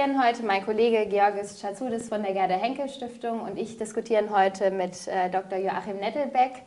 [0.00, 4.70] Diskutieren heute, mein Kollege Georgis Chazoudis von der Gerda Henkel Stiftung und ich diskutieren heute
[4.70, 5.58] mit äh, Dr.
[5.58, 6.62] Joachim Nettelbeck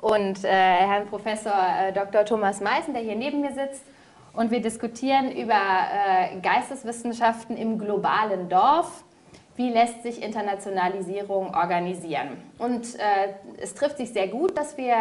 [0.00, 1.54] und äh, Herrn Professor
[1.94, 2.24] Dr.
[2.24, 3.84] Thomas Meißen, der hier neben mir sitzt.
[4.32, 5.54] Und wir diskutieren über
[6.42, 9.04] Geisteswissenschaften im globalen Dorf.
[9.54, 12.38] Wie lässt sich Internationalisierung organisieren?
[12.58, 12.96] Und
[13.58, 14.96] es trifft sich sehr gut, dass wir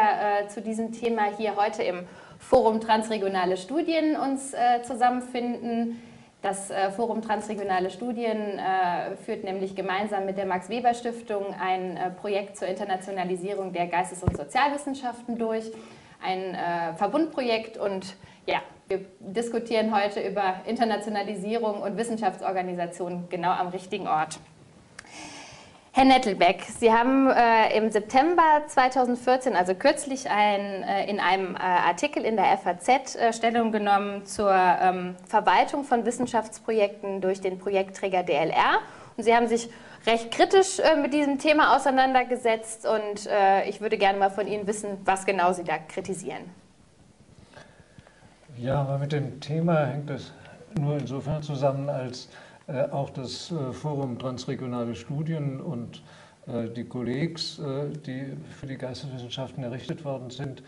[0.49, 2.05] zu diesem Thema hier heute im
[2.37, 6.01] Forum Transregionale Studien uns äh, zusammenfinden.
[6.41, 11.97] Das äh, Forum Transregionale Studien äh, führt nämlich gemeinsam mit der Max Weber Stiftung ein
[11.97, 15.71] äh, Projekt zur Internationalisierung der Geistes- und Sozialwissenschaften durch,
[16.23, 16.55] ein
[16.97, 24.39] Verbundprojekt und ja, wir diskutieren heute über Internationalisierung und Wissenschaftsorganisation genau am richtigen Ort.
[25.93, 31.59] Herr Nettelbeck, Sie haben äh, im September 2014, also kürzlich, ein, äh, in einem äh,
[31.59, 38.23] Artikel in der FAZ äh, Stellung genommen zur ähm, Verwaltung von Wissenschaftsprojekten durch den Projektträger
[38.23, 38.79] DLR.
[39.17, 39.69] Und Sie haben sich
[40.07, 44.67] recht kritisch äh, mit diesem Thema auseinandergesetzt und äh, ich würde gerne mal von Ihnen
[44.67, 46.43] wissen, was genau Sie da kritisieren.
[48.57, 50.31] Ja, aber mit dem Thema hängt es
[50.79, 52.29] nur insofern zusammen, als
[52.91, 56.01] auch das äh, Forum Transregionale Studien und
[56.47, 57.61] äh, die Kollegs,
[58.05, 60.63] die für die Geisteswissenschaften errichtet worden sind,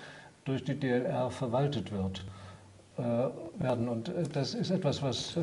[0.46, 2.25] durch die DLR verwaltet wird,
[2.97, 3.88] werden.
[3.88, 5.38] Und das ist etwas, was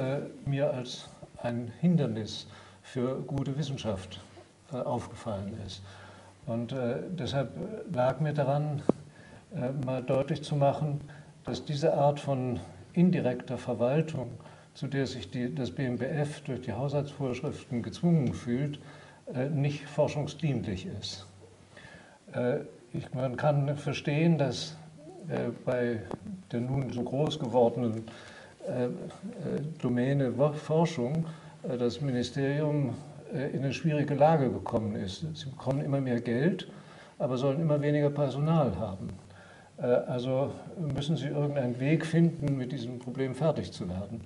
[0.44, 1.08] mir als
[1.42, 2.46] ein Hindernis
[2.82, 4.20] für gute Wissenschaft
[4.70, 5.82] aufgefallen ist.
[6.46, 6.76] Und
[7.18, 7.50] deshalb
[7.92, 8.82] lag mir daran,
[9.84, 11.00] mal deutlich zu machen,
[11.44, 12.60] dass diese Art von
[12.92, 14.30] indirekter Verwaltung
[14.74, 18.78] zu der sich die, das BMBF durch die Haushaltsvorschriften gezwungen fühlt,
[19.34, 21.26] äh, nicht forschungsdienlich ist.
[22.32, 22.60] Äh,
[22.92, 24.76] ich, man kann verstehen, dass
[25.28, 26.00] äh, bei
[26.50, 28.04] der nun so groß gewordenen
[29.80, 31.24] Domäne Forschung
[31.66, 32.94] das Ministerium
[33.32, 35.24] in eine schwierige Lage gekommen ist.
[35.34, 36.70] Sie bekommen immer mehr Geld,
[37.18, 39.08] aber sollen immer weniger Personal haben.
[39.78, 40.52] Also
[40.94, 44.20] müssen sie irgendeinen Weg finden, mit diesem Problem fertig zu werden.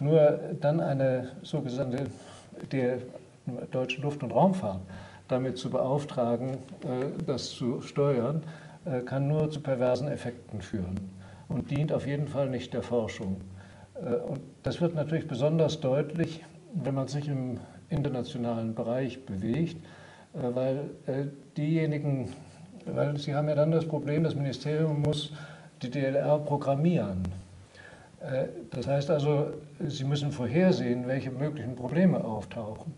[0.00, 2.06] Nur dann eine sogenannte
[2.72, 2.98] der
[3.70, 4.80] deutschen Luft- und Raumfahrt
[5.30, 8.42] damit zu beauftragen, äh, das zu steuern,
[8.84, 10.98] äh, kann nur zu perversen Effekten führen
[11.48, 13.40] und dient auf jeden Fall nicht der Forschung.
[13.94, 16.44] Äh, und das wird natürlich besonders deutlich,
[16.74, 17.58] wenn man sich im
[17.88, 19.76] internationalen Bereich bewegt,
[20.32, 20.90] weil
[21.56, 22.28] diejenigen,
[22.86, 25.32] weil Sie haben ja dann das Problem, das Ministerium muss
[25.82, 27.24] die DLR programmieren.
[28.20, 32.94] Äh, das heißt also, Sie müssen vorhersehen, welche möglichen Probleme auftauchen.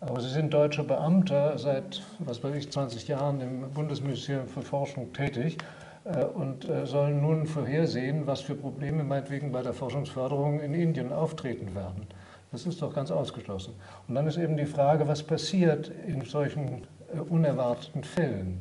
[0.00, 5.12] Aber Sie sind deutscher Beamter seit, was weiß ich, 20 Jahren im Bundesministerium für Forschung
[5.12, 5.56] tätig
[6.04, 11.12] äh, und äh, sollen nun vorhersehen, was für Probleme meinetwegen bei der Forschungsförderung in Indien
[11.12, 12.06] auftreten werden.
[12.52, 13.74] Das ist doch ganz ausgeschlossen.
[14.06, 16.82] Und dann ist eben die Frage, was passiert in solchen
[17.28, 18.60] unerwarteten Fällen.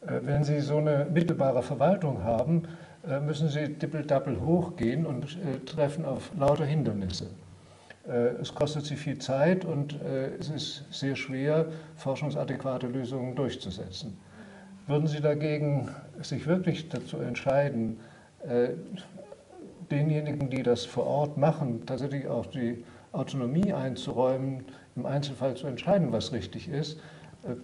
[0.00, 2.64] Wenn Sie so eine mittelbare Verwaltung haben,
[3.20, 7.28] müssen sie dippeldappel hochgehen und äh, treffen auf lauter Hindernisse.
[8.08, 11.66] Äh, es kostet sie viel Zeit und es ist sehr schwer,
[11.96, 14.16] forschungsadäquate Lösungen durchzusetzen.
[14.86, 15.88] Würden Sie dagegen
[16.22, 17.98] sich wirklich dazu entscheiden,
[19.90, 24.64] denjenigen, die das vor Ort machen, tatsächlich auch die Autonomie einzuräumen,
[24.94, 27.00] im Einzelfall zu entscheiden, was richtig ist,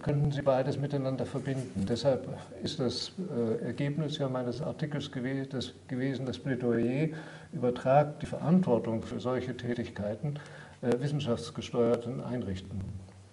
[0.01, 1.85] könnten Sie beides miteinander verbinden.
[1.87, 2.27] Deshalb
[2.63, 7.09] ist das äh, Ergebnis ja meines Artikels gewesen, das Plädoyer
[7.51, 10.39] übertragt die Verantwortung für solche Tätigkeiten
[10.81, 12.83] äh, wissenschaftsgesteuerten Einrichtungen.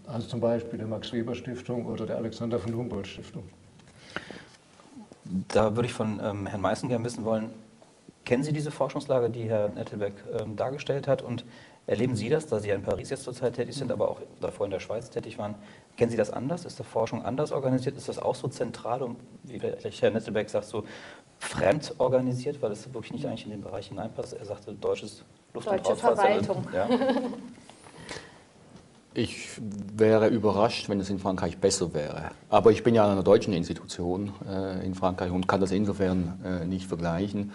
[0.06, 3.44] Also zum Beispiel der Max-Weber-Stiftung oder der Alexander von Humboldt-Stiftung.
[5.48, 7.50] Da würde ich von ähm, Herrn Meißen gerne wissen wollen,
[8.30, 11.20] Kennen Sie diese Forschungslage, die Herr Nettelbeck ähm, dargestellt hat?
[11.20, 11.44] Und
[11.90, 14.66] erleben Sie das, da Sie ja in Paris jetzt zurzeit tätig sind, aber auch davor
[14.66, 15.56] in der Schweiz tätig waren?
[15.96, 16.64] Kennen Sie das anders?
[16.64, 17.96] Ist die Forschung anders organisiert?
[17.96, 20.84] Ist das auch so zentral und, wie Herr Nettelbeck sagt, so
[21.40, 24.34] fremd organisiert, weil es wirklich nicht eigentlich in den Bereich hineinpasst?
[24.34, 26.64] Er sagte, deutsches Luft- Deutsche Verwaltung.
[26.72, 26.88] Ja.
[29.12, 29.60] Ich
[29.96, 32.30] wäre überrascht, wenn es in Frankreich besser wäre.
[32.48, 36.38] Aber ich bin ja an einer deutschen Institution äh, in Frankreich und kann das insofern
[36.44, 37.50] äh, nicht vergleichen.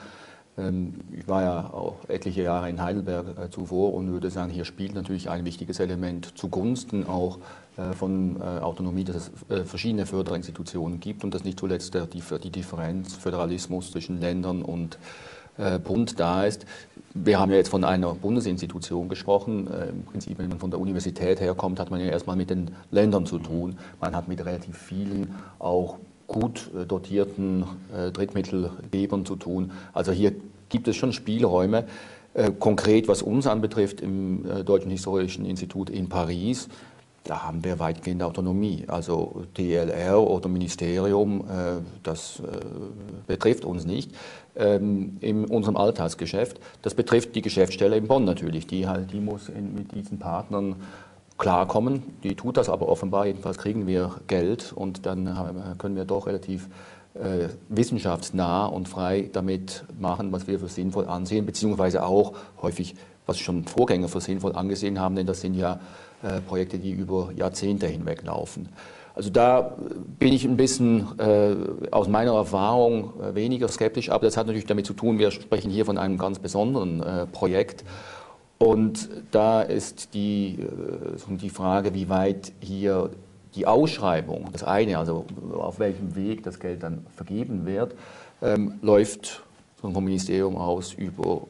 [0.58, 4.66] Ähm, ich war ja auch etliche Jahre in Heidelberg äh, zuvor und würde sagen, hier
[4.66, 7.40] spielt natürlich ein wichtiges Element zugunsten auch
[7.78, 13.16] äh, von äh, Autonomie, dass es verschiedene Förderinstitutionen gibt und dass nicht zuletzt die, Differenz,
[13.16, 14.98] Föderalismus zwischen Ländern und
[15.86, 16.66] Bund da ist.
[17.14, 19.70] Wir haben ja jetzt von einer Bundesinstitution gesprochen.
[19.90, 23.26] Im Prinzip, wenn man von der Universität herkommt, hat man ja erstmal mit den Ländern
[23.26, 23.78] zu tun.
[24.02, 27.66] Man hat mit relativ vielen auch gut äh, dotierten
[28.14, 29.72] Drittmittelgebern zu tun.
[29.94, 30.34] Also hier
[30.70, 31.86] gibt es schon Spielräume.
[32.60, 36.68] Konkret, was uns anbetrifft, im Deutschen Historischen Institut in Paris,
[37.26, 38.86] da haben wir weitgehende Autonomie.
[38.88, 42.44] Also DLR oder Ministerium, äh, das äh,
[43.26, 44.12] betrifft uns nicht
[44.56, 46.60] ähm, in unserem Alltagsgeschäft.
[46.84, 48.68] Das betrifft die Geschäftsstelle in Bonn natürlich.
[48.68, 50.76] Die, halt, die muss in, mit diesen Partnern
[51.38, 52.04] klarkommen.
[52.24, 53.26] Die tut das aber offenbar.
[53.26, 56.70] Jedenfalls kriegen wir Geld und dann können wir doch relativ
[57.16, 62.96] äh, wissenschaftsnah und frei damit machen, was wir für sinnvoll ansehen, beziehungsweise auch häufig,
[63.26, 65.80] was schon Vorgänger für sinnvoll angesehen haben, denn das sind ja
[66.24, 68.70] äh, Projekte, die über Jahrzehnte hinweg laufen.
[69.14, 69.78] Also da
[70.20, 71.56] bin ich ein bisschen äh,
[71.90, 75.72] aus meiner Erfahrung äh, weniger skeptisch, aber das hat natürlich damit zu tun, wir sprechen
[75.72, 77.86] hier von einem ganz besonderen äh, Projekt.
[78.58, 83.10] Und da ist die, äh, die Frage, wie weit hier
[83.56, 87.96] die Ausschreibung, das eine, also auf welchem Weg das Geld dann vergeben wird,
[88.42, 89.44] ähm, läuft
[89.78, 91.48] vom Ministerium aus über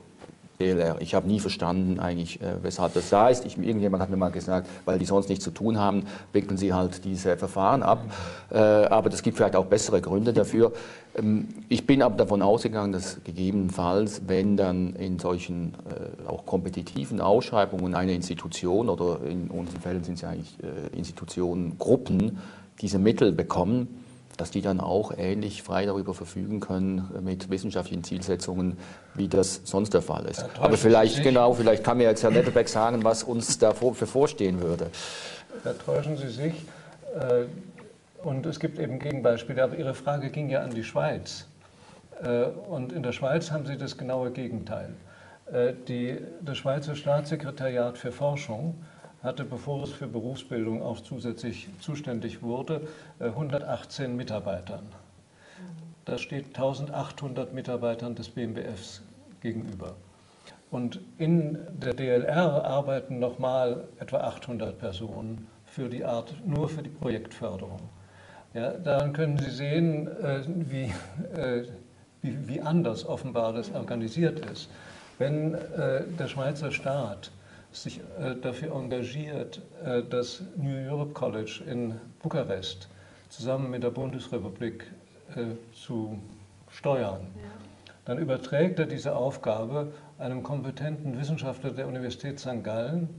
[0.59, 0.97] DLR.
[0.99, 3.45] Ich habe nie verstanden eigentlich, äh, weshalb das da ist.
[3.45, 6.03] Ich, irgendjemand hat mir mal gesagt, weil die sonst nichts zu tun haben,
[6.33, 8.03] wickeln sie halt diese Verfahren ab.
[8.51, 10.71] Äh, aber das gibt vielleicht auch bessere Gründe dafür.
[11.17, 17.19] Ähm, ich bin aber davon ausgegangen, dass gegebenenfalls, wenn dann in solchen äh, auch kompetitiven
[17.19, 20.55] Ausschreibungen eine Institution oder in unseren Fällen sind es ja eigentlich
[20.95, 22.39] Institutionen, Gruppen,
[22.81, 24.04] diese Mittel bekommen,
[24.37, 28.77] dass die dann auch ähnlich frei darüber verfügen können mit wissenschaftlichen Zielsetzungen,
[29.13, 30.45] wie das sonst der Fall ist.
[30.59, 34.87] Aber vielleicht, genau, vielleicht kann mir jetzt Herr Nettelbeck sagen, was uns da bevorstehen würde.
[35.63, 36.53] Da täuschen Sie sich.
[37.15, 37.45] Äh,
[38.23, 39.63] und es gibt eben Gegenbeispiele.
[39.63, 41.45] Aber Ihre Frage ging ja an die Schweiz.
[42.23, 44.89] Äh, und in der Schweiz haben Sie das genaue Gegenteil.
[45.51, 48.75] Äh, die, das Schweizer Staatssekretariat für Forschung
[49.25, 52.87] hatte, bevor es für Berufsbildung auch zusätzlich zuständig wurde,
[53.19, 54.85] 118 äh, Mitarbeitern.
[56.05, 59.01] Das steht 1800 Mitarbeitern des BMBFs
[59.41, 59.95] gegenüber.
[60.69, 66.89] Und in der DLR arbeiten nochmal etwa 800 Personen für die Art, nur für die
[66.89, 67.81] Projektförderung.
[68.53, 71.67] Ja, daran können Sie sehen, äh, äh,
[72.21, 74.69] wie, wie, anders offenbar das organisiert ist.
[75.17, 75.55] Wenn
[76.19, 77.31] der Schweizer Staat
[77.75, 82.89] sich äh, dafür engagiert, äh, das New Europe College in Bukarest
[83.29, 84.85] zusammen mit der Bundesrepublik
[85.35, 86.19] äh, zu
[86.69, 87.27] steuern.
[87.35, 87.49] Ja.
[88.05, 92.63] Dann überträgt er diese Aufgabe einem kompetenten Wissenschaftler der Universität St.
[92.63, 93.09] Gallen,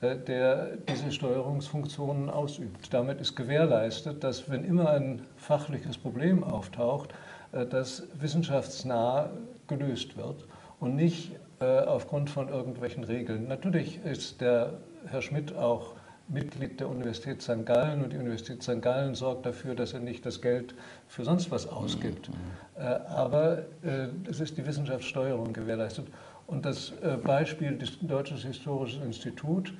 [0.00, 2.92] der diese Steuerungsfunktionen ausübt.
[2.94, 7.10] Damit ist gewährleistet, dass wenn immer ein fachliches Problem auftaucht,
[7.52, 9.28] das wissenschaftsnah
[9.68, 10.46] gelöst wird
[10.80, 13.46] und nicht äh, aufgrund von irgendwelchen Regeln.
[13.46, 15.94] Natürlich ist der Herr Schmidt auch
[16.26, 17.66] Mitglied der Universität St.
[17.66, 18.80] Gallen und die Universität St.
[18.80, 20.74] Gallen sorgt dafür, dass er nicht das Geld
[21.06, 22.30] für sonst was ausgibt.
[22.30, 22.34] Mhm.
[22.76, 26.06] Äh, aber äh, es ist die Wissenschaftssteuerung gewährleistet.
[26.46, 29.72] Und das Beispiel des Deutsches Historisches Institut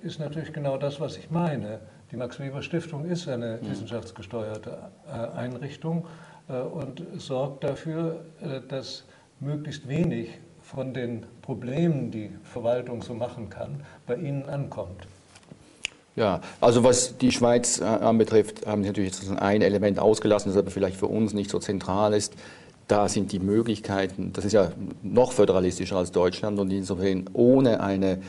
[0.00, 1.80] ist natürlich genau das, was ich meine.
[2.12, 3.68] Die Max Weber Stiftung ist eine mhm.
[3.68, 4.78] wissenschaftsgesteuerte
[5.34, 6.06] Einrichtung
[6.46, 8.24] und sorgt dafür,
[8.68, 9.06] dass
[9.40, 10.38] möglichst wenig
[10.74, 15.06] von den Problemen, die Verwaltung so machen kann, bei Ihnen ankommt?
[16.14, 20.58] Ja, also was die Schweiz äh, anbetrifft, haben Sie natürlich jetzt ein Element ausgelassen, das
[20.58, 22.34] aber vielleicht für uns nicht so zentral ist.
[22.86, 24.72] Da sind die Möglichkeiten, das ist ja
[25.02, 28.20] noch föderalistischer als Deutschland und insofern ohne eine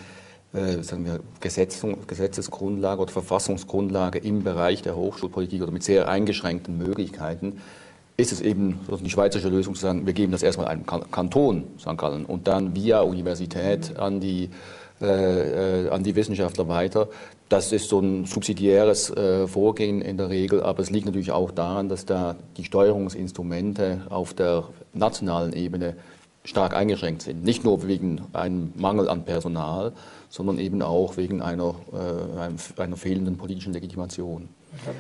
[0.54, 7.62] äh, sagen wir, Gesetzesgrundlage oder Verfassungsgrundlage im Bereich der Hochschulpolitik oder mit sehr eingeschränkten Möglichkeiten
[8.20, 11.98] ist es eben die schweizerische Lösung zu sagen, wir geben das erstmal einem Kanton, St.
[11.98, 14.50] Gallen, und dann via Universität an die,
[15.02, 17.08] äh, äh, an die Wissenschaftler weiter.
[17.48, 21.52] Das ist so ein subsidiäres äh, Vorgehen in der Regel, aber es liegt natürlich auch
[21.52, 25.96] daran, dass da die Steuerungsinstrumente auf der nationalen Ebene
[26.44, 27.44] stark eingeschränkt sind.
[27.44, 29.94] Nicht nur wegen einem Mangel an Personal,
[30.30, 34.50] sondern eben auch wegen einer, äh, einer fehlenden politischen Legitimation.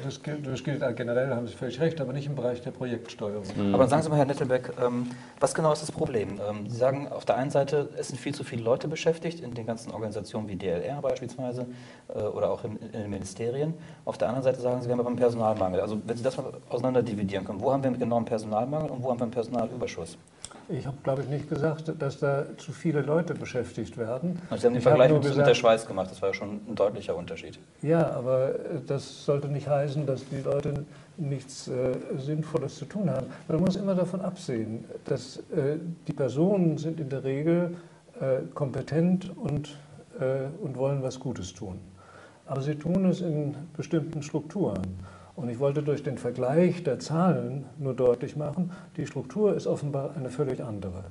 [0.03, 3.43] Das gilt, das gilt, generell, haben Sie völlig recht, aber nicht im Bereich der Projektsteuerung.
[3.55, 3.75] Mhm.
[3.75, 5.09] Aber sagen Sie mal, Herr Nettelbeck, ähm,
[5.39, 6.39] was genau ist das Problem?
[6.49, 9.53] Ähm, Sie sagen auf der einen Seite, es sind viel zu viele Leute beschäftigt, in
[9.53, 11.67] den ganzen Organisationen wie DLR beispielsweise
[12.07, 13.75] äh, oder auch in, in, den Ministerien.
[14.05, 15.81] Auf der anderen Seite sagen Sie, wir haben aber einen Personalmangel.
[15.81, 19.03] Also wenn Sie das mal auseinander dividieren können, wo haben wir genau einen Personalmangel und
[19.03, 20.17] wo haben wir einen Personalüberschuss?
[20.71, 24.39] Ich habe, glaube ich, nicht gesagt, dass da zu viele Leute beschäftigt werden.
[24.49, 26.75] Sie haben den ich Vergleich mit gesagt, der Schweiz gemacht, das war ja schon ein
[26.75, 27.57] deutlicher Unterschied.
[27.81, 30.85] Ja, aber äh, das sollte nicht heißen, dass die Leute
[31.17, 33.25] nichts äh, Sinnvolles zu tun haben.
[33.47, 37.75] Man muss immer davon absehen, dass äh, die Personen sind in der Regel
[38.21, 39.75] äh, kompetent und,
[40.19, 41.79] äh, und wollen was Gutes tun.
[42.45, 44.81] Aber sie tun es in bestimmten Strukturen.
[45.39, 50.13] Und ich wollte durch den Vergleich der Zahlen nur deutlich machen, die Struktur ist offenbar
[50.17, 51.05] eine völlig andere.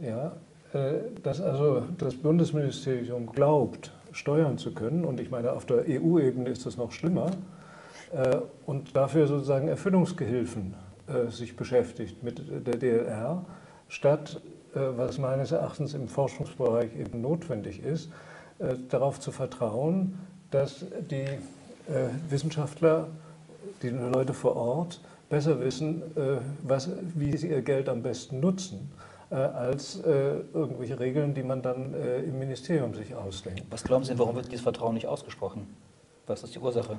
[0.00, 0.32] Ja,
[0.72, 6.48] äh, dass also das Bundesministerium glaubt, steuern zu können, und ich meine, auf der EU-Ebene
[6.48, 7.30] ist das noch schlimmer,
[8.12, 10.74] äh, und dafür sozusagen Erfüllungsgehilfen
[11.06, 13.44] äh, sich beschäftigt mit der DLR,
[13.88, 14.40] statt,
[14.72, 18.12] was meines Erachtens im Forschungsbereich eben notwendig ist,
[18.88, 20.16] darauf zu vertrauen,
[20.52, 21.26] dass die
[22.28, 23.08] Wissenschaftler,
[23.82, 26.02] die Leute vor Ort, besser wissen,
[26.62, 28.90] was, wie sie ihr Geld am besten nutzen
[29.30, 33.62] äh, als äh, irgendwelche Regeln, die man dann äh, im Ministerium sich ausdenkt.
[33.70, 35.68] Was glauben Sie, warum wird dieses Vertrauen nicht ausgesprochen?
[36.26, 36.98] Was ist die Ursache?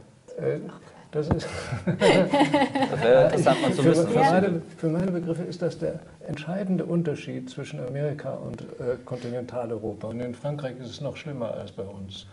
[1.12, 1.46] Das ist.
[1.86, 4.08] das wäre interessant mal zu wissen.
[4.08, 10.08] Für, meine, für, meine, Begriffe ist das der entscheidende Unterschied zwischen Amerika und äh, Kontinentaleuropa.
[10.08, 12.28] Und in Frankreich ist es noch schlimmer als bei uns.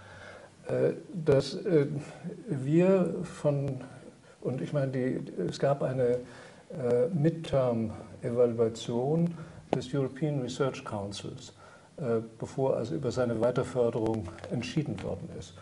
[0.69, 1.87] Äh, dass äh,
[2.49, 3.81] wir von.
[4.41, 6.21] Und ich meine, die, es gab eine
[7.13, 9.35] Midterm-Evaluation
[9.75, 11.53] des European Research Councils,
[11.97, 15.55] äh, bevor also über seine Weiterförderung entschieden worden ist.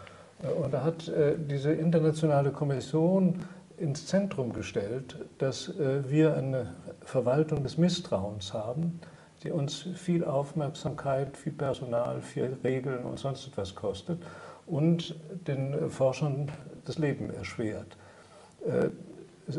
[0.42, 3.44] Äh, und da hat äh, diese internationale Kommission
[3.78, 6.72] ins Zentrum gestellt, dass wir eine
[7.02, 9.00] Verwaltung des Misstrauens haben,
[9.42, 14.22] die uns viel Aufmerksamkeit, viel Personal, viel Regeln und sonst etwas kostet
[14.66, 15.14] und
[15.46, 16.50] den Forschern
[16.84, 17.96] das Leben erschwert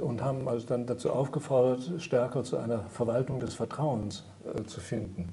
[0.01, 5.29] und haben also dann dazu aufgefordert, stärker zu einer Verwaltung des Vertrauens äh, zu finden.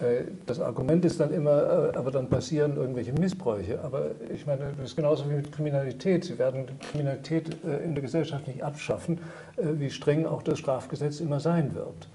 [0.00, 3.80] Äh, das Argument ist dann immer, äh, aber dann passieren irgendwelche Missbräuche.
[3.82, 6.24] Aber ich meine, das ist genauso wie mit Kriminalität.
[6.24, 9.18] Sie werden Kriminalität in der Gesellschaft nicht abschaffen,
[9.56, 12.08] wie streng auch das Strafgesetz immer sein wird.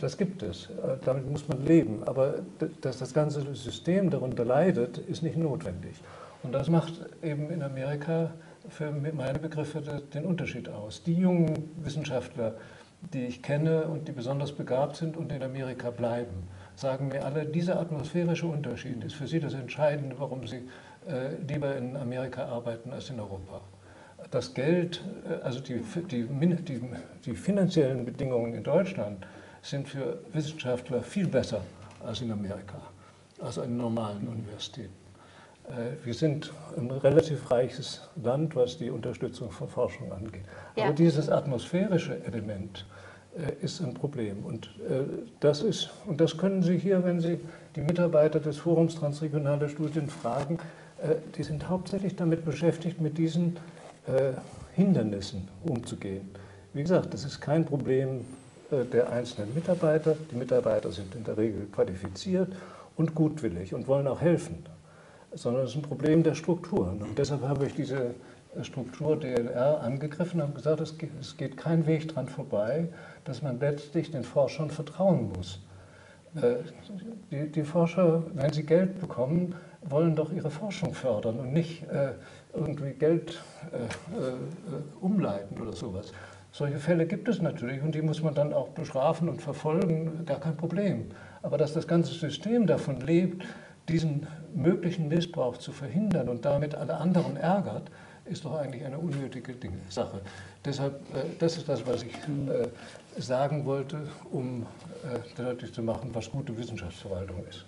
[0.00, 0.68] Das gibt es.
[1.04, 2.02] Damit muss man leben.
[2.06, 2.40] Aber
[2.80, 5.94] dass das ganze System darunter leidet, ist nicht notwendig.
[6.42, 8.30] Und das macht eben in Amerika
[8.68, 11.02] für meine Begriffe den Unterschied aus.
[11.02, 12.54] Die jungen Wissenschaftler,
[13.12, 17.46] die ich kenne und die besonders begabt sind und in Amerika bleiben, sagen mir alle,
[17.46, 20.68] dieser atmosphärische Unterschied ist für sie das Entscheidende, warum sie
[21.08, 23.60] äh, lieber in Amerika arbeiten als in Europa.
[24.30, 25.80] Das Geld, äh, also die,
[26.10, 26.80] die, die,
[27.24, 29.26] die finanziellen Bedingungen in Deutschland
[29.62, 31.60] sind für Wissenschaftler viel besser
[32.04, 32.80] als in Amerika,
[33.40, 34.94] als an normalen Universitäten.
[35.68, 40.44] Äh, wir sind ein relativ reiches Land, was die Unterstützung von Forschung angeht.
[40.76, 40.84] Ja.
[40.84, 42.86] Aber dieses atmosphärische Element
[43.36, 44.44] äh, ist ein Problem.
[44.44, 44.70] Und
[45.40, 47.38] das, ist, und das können Sie hier, wenn Sie
[47.74, 50.58] die Mitarbeiter des Forums Transregionale Studien fragen,
[51.36, 53.58] die sind hauptsächlich damit beschäftigt, mit diesen
[54.74, 56.30] Hindernissen umzugehen.
[56.72, 58.24] Wie gesagt, das ist kein Problem
[58.70, 60.16] der einzelnen Mitarbeiter.
[60.30, 62.52] Die Mitarbeiter sind in der Regel qualifiziert
[62.96, 64.64] und gutwillig und wollen auch helfen
[65.36, 67.02] sondern es ist ein Problem der Strukturen.
[67.02, 68.14] Und deshalb habe ich diese
[68.62, 72.88] Struktur DLR angegriffen und gesagt, es geht, kein Weg dran vorbei,
[73.24, 75.60] dass man letztlich den Forschern vertrauen muss.
[76.36, 76.56] Äh,
[77.30, 82.12] die, Forscher, wenn sie Geld bekommen, wollen doch ihre Forschung fördern und nicht äh,
[82.56, 84.36] irgendwie Geld äh, äh,
[85.00, 86.12] umleiten oder sowas.
[86.52, 90.40] Solche Fälle gibt es natürlich und die muss man dann auch bestrafen und verfolgen, gar
[90.40, 91.06] kein Problem.
[91.42, 93.44] Aber dass das ganze System davon lebt,
[93.88, 97.90] diesen möglichen Missbrauch zu verhindern und damit alle anderen ärgert,
[98.24, 99.54] ist doch eigentlich eine unnötige
[99.88, 100.20] Sache.
[100.64, 104.66] Deshalb, äh, das ist das, was ich äh, sagen wollte, um
[105.04, 107.64] äh, deutlich zu machen, was gute Wissenschaftsverwaltung ist.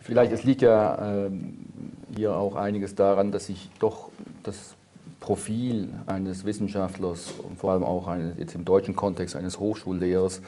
[0.00, 1.66] Vielleicht, es liegt ja ähm,
[2.14, 4.10] hier auch einiges daran, dass sich doch
[4.42, 4.74] das
[5.20, 10.42] Profil eines Wissenschaftlers und vor allem auch eines, jetzt im deutschen Kontext eines Hochschullehrers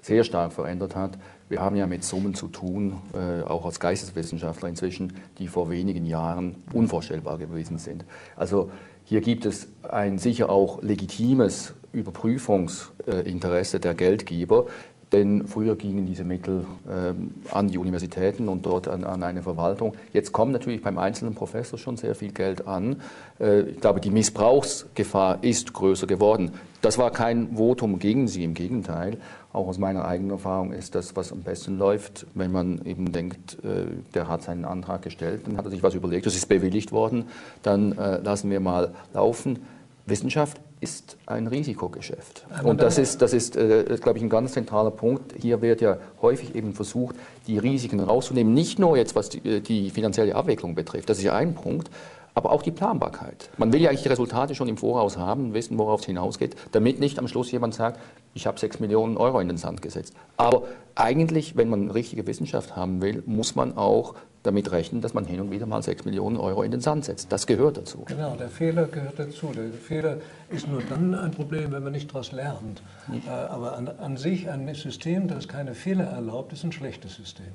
[0.00, 1.18] sehr stark verändert hat.
[1.48, 6.04] Wir haben ja mit Summen zu tun, äh, auch als Geisteswissenschaftler inzwischen, die vor wenigen
[6.04, 8.04] Jahren unvorstellbar gewesen sind.
[8.36, 8.70] Also
[9.04, 14.66] hier gibt es ein sicher auch legitimes Überprüfungsinteresse der Geldgeber,
[15.12, 19.94] denn früher gingen diese Mittel ähm, an die Universitäten und dort an, an, eine Verwaltung.
[20.12, 22.96] Jetzt kommt natürlich beim einzelnen Professor schon sehr viel Geld an.
[23.38, 26.52] Äh, ich glaube, die Missbrauchsgefahr ist größer geworden.
[26.80, 29.18] Das war kein Votum gegen Sie, im Gegenteil.
[29.52, 33.58] Auch aus meiner eigenen Erfahrung ist das, was am besten läuft, wenn man eben denkt,
[33.64, 36.90] äh, der hat seinen Antrag gestellt, dann hat er sich was überlegt, das ist bewilligt
[36.90, 37.26] worden,
[37.62, 39.60] dann äh, lassen wir mal laufen.
[40.06, 42.46] Wissenschaft ist ein Risikogeschäft.
[42.62, 45.34] Und das ist, das ist äh, glaube ich, ein ganz zentraler Punkt.
[45.40, 48.52] Hier wird ja häufig eben versucht, die Risiken rauszunehmen.
[48.52, 51.90] Nicht nur jetzt, was die, äh, die finanzielle Abwicklung betrifft, das ist ja ein Punkt,
[52.34, 53.48] aber auch die Planbarkeit.
[53.56, 57.00] Man will ja eigentlich die Resultate schon im Voraus haben, wissen, worauf es hinausgeht, damit
[57.00, 57.98] nicht am Schluss jemand sagt,
[58.34, 60.14] ich habe sechs Millionen Euro in den Sand gesetzt.
[60.36, 60.64] Aber
[60.94, 65.40] eigentlich, wenn man richtige Wissenschaft haben will, muss man auch damit rechnen, dass man hin
[65.40, 67.32] und wieder mal 6 Millionen Euro in den Sand setzt.
[67.32, 68.04] Das gehört dazu.
[68.06, 69.52] Genau, der Fehler gehört dazu.
[69.54, 70.18] Der Fehler
[70.50, 72.82] ist nur dann ein Problem, wenn man nicht daraus lernt.
[73.26, 77.52] Äh, aber an, an sich ein System, das keine Fehler erlaubt, ist ein schlechtes System.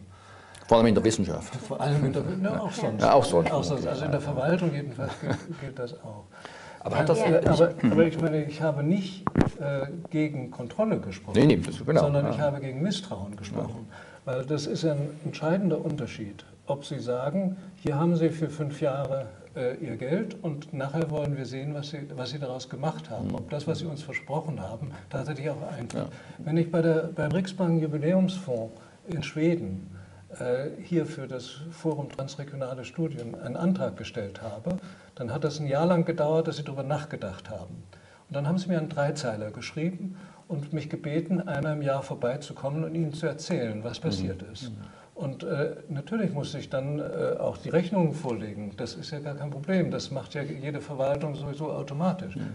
[0.67, 1.55] Vor allem in der Wissenschaft.
[1.55, 3.01] Vor allem in der Wissenschaft, auch sonst.
[3.01, 3.51] Ja, auch sonst.
[3.51, 3.87] Auch sonst.
[3.87, 5.13] Also in der Verwaltung jedenfalls
[5.61, 6.25] gilt, das auch.
[6.81, 7.39] Aber, hat das, ja.
[7.45, 9.25] aber, aber, ich meine, ich habe nicht
[9.59, 12.31] äh, gegen Kontrolle gesprochen, nee, nee, genau, sondern ja.
[12.31, 13.87] ich habe gegen Misstrauen gesprochen.
[13.89, 14.33] Ja.
[14.33, 19.25] Weil das ist ein entscheidender Unterschied ob Sie sagen, hier haben Sie für fünf Jahre
[19.55, 23.33] äh, Ihr Geld und nachher wollen wir sehen, was Sie, was Sie daraus gemacht haben,
[23.33, 26.03] ob das, was Sie uns versprochen haben, tatsächlich auch eintritt.
[26.03, 26.09] Ja.
[26.37, 28.73] Wenn ich bei der, beim Riksbank Jubiläumsfonds
[29.07, 29.89] in Schweden
[30.39, 34.77] äh, hier für das Forum Transregionale Studien einen Antrag gestellt habe,
[35.15, 37.83] dann hat das ein Jahr lang gedauert, dass Sie darüber nachgedacht haben.
[38.27, 42.83] Und dann haben Sie mir einen Dreizeiler geschrieben und mich gebeten, einmal im Jahr vorbeizukommen
[42.83, 44.53] und Ihnen zu erzählen, was passiert mhm.
[44.53, 44.71] ist.
[45.19, 48.71] Und äh, natürlich muss ich dann äh, auch die Rechnungen vorlegen.
[48.77, 49.91] Das ist ja gar kein Problem.
[49.91, 52.37] Das macht ja jede Verwaltung sowieso automatisch.
[52.37, 52.53] Mhm.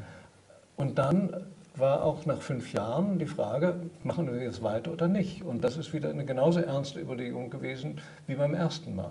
[0.76, 1.44] Und dann
[1.76, 5.45] war auch nach fünf Jahren die Frage, machen wir jetzt weiter oder nicht?
[5.45, 9.10] Und das ist wieder eine genauso ernste Überlegung gewesen wie beim ersten Mal.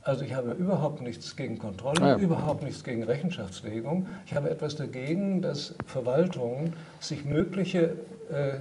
[0.00, 2.16] Also ich habe überhaupt nichts gegen Kontrolle, ja.
[2.16, 4.06] überhaupt nichts gegen Rechenschaftslegung.
[4.24, 7.96] Ich habe etwas dagegen, dass Verwaltungen sich mögliche
[8.30, 8.54] äh,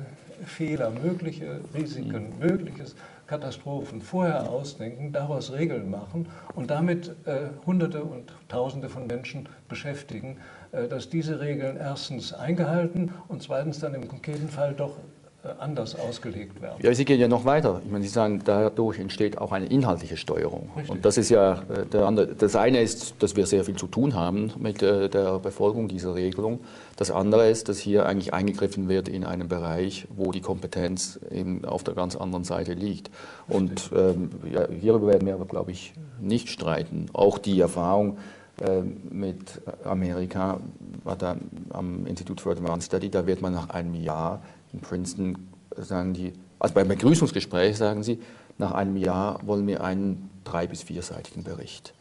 [0.44, 2.46] Fehler, mögliche Risiken, mhm.
[2.46, 2.94] mögliches
[3.28, 10.38] Katastrophen vorher ausdenken, daraus Regeln machen und damit äh, Hunderte und Tausende von Menschen beschäftigen,
[10.72, 14.98] äh, dass diese Regeln erstens eingehalten und zweitens dann im konkreten Fall doch
[15.60, 16.78] anders ausgelegt werden.
[16.82, 17.82] Ja, Sie gehen ja noch weiter.
[17.86, 20.70] Ich meine, Sie sagen, dadurch entsteht auch eine inhaltliche Steuerung.
[20.76, 20.90] Richtig.
[20.90, 22.28] Und das ist ja äh, der andere.
[22.28, 26.16] Das eine ist, dass wir sehr viel zu tun haben mit äh, der Befolgung dieser
[26.16, 26.60] Regelung.
[26.98, 31.64] Das andere ist, dass hier eigentlich eingegriffen wird in einen Bereich, wo die Kompetenz eben
[31.66, 33.12] auf der ganz anderen Seite liegt.
[33.48, 37.08] Und ähm, ja, hierüber werden wir aber, glaube ich, nicht streiten.
[37.14, 38.18] Auch die Erfahrung
[38.60, 40.60] äh, mit Amerika
[41.04, 41.38] war da
[41.70, 44.42] am Institut for Advanced Study, da wird man nach einem Jahr
[44.78, 48.20] in Princeton sagen die, also beim Begrüßungsgespräch sagen sie,
[48.58, 51.94] nach einem Jahr wollen wir einen drei- bis vierseitigen Bericht.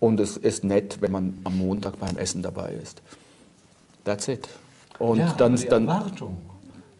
[0.00, 3.02] Und es ist nett, wenn man am Montag beim Essen dabei ist.
[4.04, 4.48] That's it.
[4.98, 6.36] Und ja, dann, die dann, Erwartung.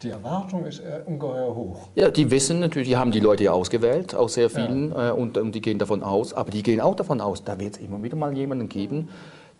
[0.01, 1.87] Die Erwartung ist ungeheuer hoch.
[1.95, 5.09] Ja, die wissen natürlich, die haben die Leute ja ausgewählt, aus sehr vielen, ja.
[5.09, 7.75] äh, und, und, die gehen davon aus, aber die gehen auch davon aus, da wird
[7.75, 9.09] es immer wieder mal jemanden geben,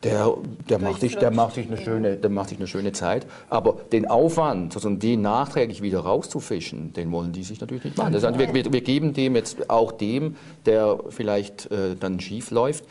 [0.04, 0.34] der,
[0.70, 3.26] der, macht sich, der, macht sich eine schöne, der macht sich eine schöne Zeit.
[3.50, 8.14] Aber den Aufwand, sozusagen den nachträglich wieder rauszufischen, den wollen die sich natürlich nicht machen.
[8.14, 10.36] Das heißt, wir, wir, wir, geben dem jetzt auch dem,
[10.66, 12.86] der vielleicht äh, dann schief läuft,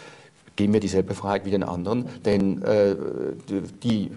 [0.63, 2.95] geben wir dieselbe Freiheit wie den anderen, denn äh,
[3.83, 4.13] die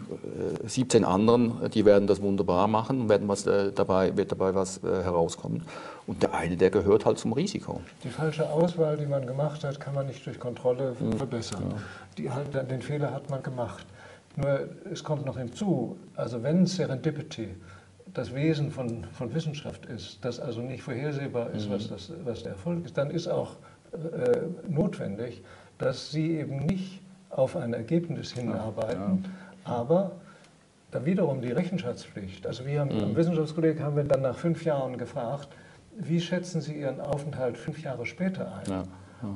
[0.63, 4.53] äh, 17 anderen, die werden das wunderbar machen und werden was, äh, dabei, wird dabei
[4.53, 5.63] was äh, herauskommen.
[6.05, 7.81] Und der eine, der gehört halt zum Risiko.
[8.03, 11.13] Die falsche Auswahl, die man gemacht hat, kann man nicht durch Kontrolle mhm.
[11.13, 11.63] verbessern.
[11.71, 11.77] Ja.
[12.19, 13.88] Die, halt, den Fehler hat man gemacht.
[14.36, 17.55] Nur es kommt noch hinzu, also wenn Serendipity
[18.13, 21.73] das Wesen von, von Wissenschaft ist, dass also nicht vorhersehbar ist, mhm.
[21.73, 23.55] was, das, was der Erfolg ist, dann ist auch
[23.93, 25.41] äh, notwendig,
[25.77, 29.71] dass sie eben nicht auf ein Ergebnis hinarbeiten, ja.
[29.71, 30.11] aber
[30.91, 32.47] dann wiederum die Rechenschaftspflicht.
[32.47, 33.03] Also wir haben, mhm.
[33.03, 35.49] am Wissenschaftskolleg haben wir dann nach fünf Jahren gefragt,
[35.97, 38.69] wie schätzen Sie Ihren Aufenthalt fünf Jahre später ein?
[38.69, 38.83] Ja.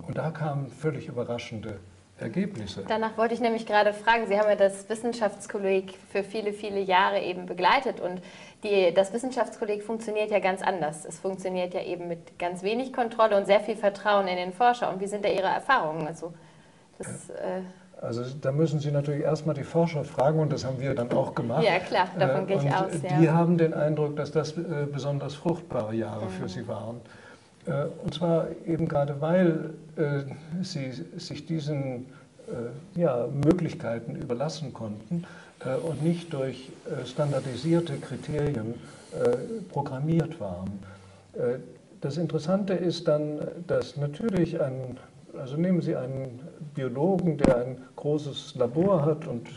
[0.07, 1.79] Und da kamen völlig überraschende
[2.21, 2.83] Ergebnisse.
[2.87, 7.19] Danach wollte ich nämlich gerade fragen, Sie haben ja das Wissenschaftskolleg für viele, viele Jahre
[7.21, 8.21] eben begleitet und
[8.63, 11.05] die, das Wissenschaftskolleg funktioniert ja ganz anders.
[11.05, 14.91] Es funktioniert ja eben mit ganz wenig Kontrolle und sehr viel Vertrauen in den Forscher.
[14.91, 16.07] Und wie sind da Ihre Erfahrungen?
[16.07, 16.33] Also,
[16.97, 17.61] das, äh
[18.01, 21.33] Also da müssen Sie natürlich erstmal die Forscher fragen und das haben wir dann auch
[21.35, 21.63] gemacht.
[21.63, 23.01] Ja, klar, davon gehe ich aus.
[23.01, 23.17] Ja.
[23.19, 26.29] Die haben den Eindruck, dass das äh, besonders fruchtbare Jahre mhm.
[26.31, 26.99] für sie waren.
[27.65, 30.21] Äh, und zwar eben gerade, weil äh,
[30.61, 32.05] sie sich diesen
[32.95, 35.23] ja, Möglichkeiten überlassen konnten
[35.83, 36.71] und nicht durch
[37.05, 38.73] standardisierte Kriterien
[39.71, 40.79] programmiert waren.
[42.01, 44.97] Das Interessante ist dann, dass natürlich ein
[45.37, 46.39] also nehmen Sie einen
[46.73, 49.47] Biologen, der ein großes Labor hat und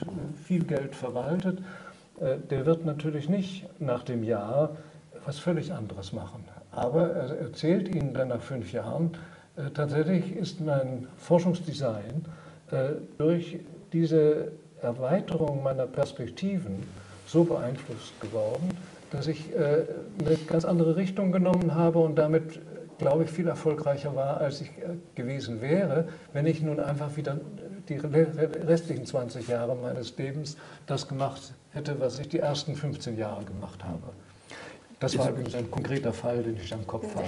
[0.45, 1.59] viel Geld verwaltet,
[2.21, 4.77] äh, der wird natürlich nicht nach dem Jahr
[5.25, 6.45] was völlig anderes machen.
[6.73, 9.13] Aber er erzählt Ihnen dann nach fünf Jahren,
[9.57, 12.25] äh, tatsächlich ist mein Forschungsdesign
[12.71, 13.61] äh, durch
[13.93, 16.83] diese Erweiterung meiner Perspektiven
[17.27, 18.71] so beeinflusst geworden,
[19.11, 22.59] dass ich eine ganz andere Richtung genommen habe und damit
[23.03, 27.39] glaube ich, viel erfolgreicher war, als ich äh, gewesen wäre, wenn ich nun einfach wieder
[27.89, 30.57] die restlichen 20 Jahre meines Lebens
[30.87, 34.13] das gemacht hätte, was ich die ersten 15 Jahre gemacht habe.
[35.03, 37.27] Das war übrigens ein konkreter Fall, den ich am Kopf habe.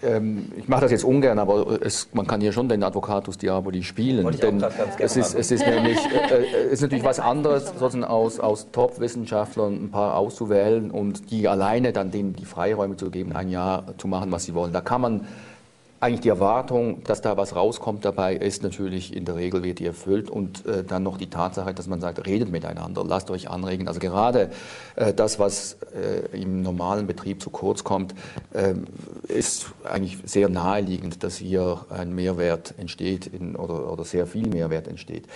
[0.00, 3.82] Ähm, ich mache das jetzt ungern, aber es, man kann hier schon den Advocatus Diaboli
[3.82, 4.30] spielen.
[4.38, 4.64] Denn
[5.00, 5.98] es ist, es ist nämlich
[6.30, 11.48] äh, äh ist natürlich was anderes, sozusagen aus, aus Top-Wissenschaftlern ein paar auszuwählen und die
[11.48, 14.72] alleine dann denen die Freiräume zu geben, ein Jahr zu machen, was sie wollen.
[14.72, 15.26] Da kann man
[16.00, 19.86] eigentlich die Erwartung, dass da was rauskommt dabei, ist natürlich in der Regel wird die
[19.86, 23.88] erfüllt und äh, dann noch die Tatsache, dass man sagt, redet miteinander, lasst euch anregen.
[23.88, 24.50] Also gerade
[24.96, 28.14] äh, das, was äh, im normalen Betrieb zu kurz kommt,
[28.54, 28.84] ähm,
[29.26, 34.86] ist eigentlich sehr naheliegend, dass hier ein Mehrwert entsteht in, oder, oder sehr viel Mehrwert
[34.86, 35.26] entsteht.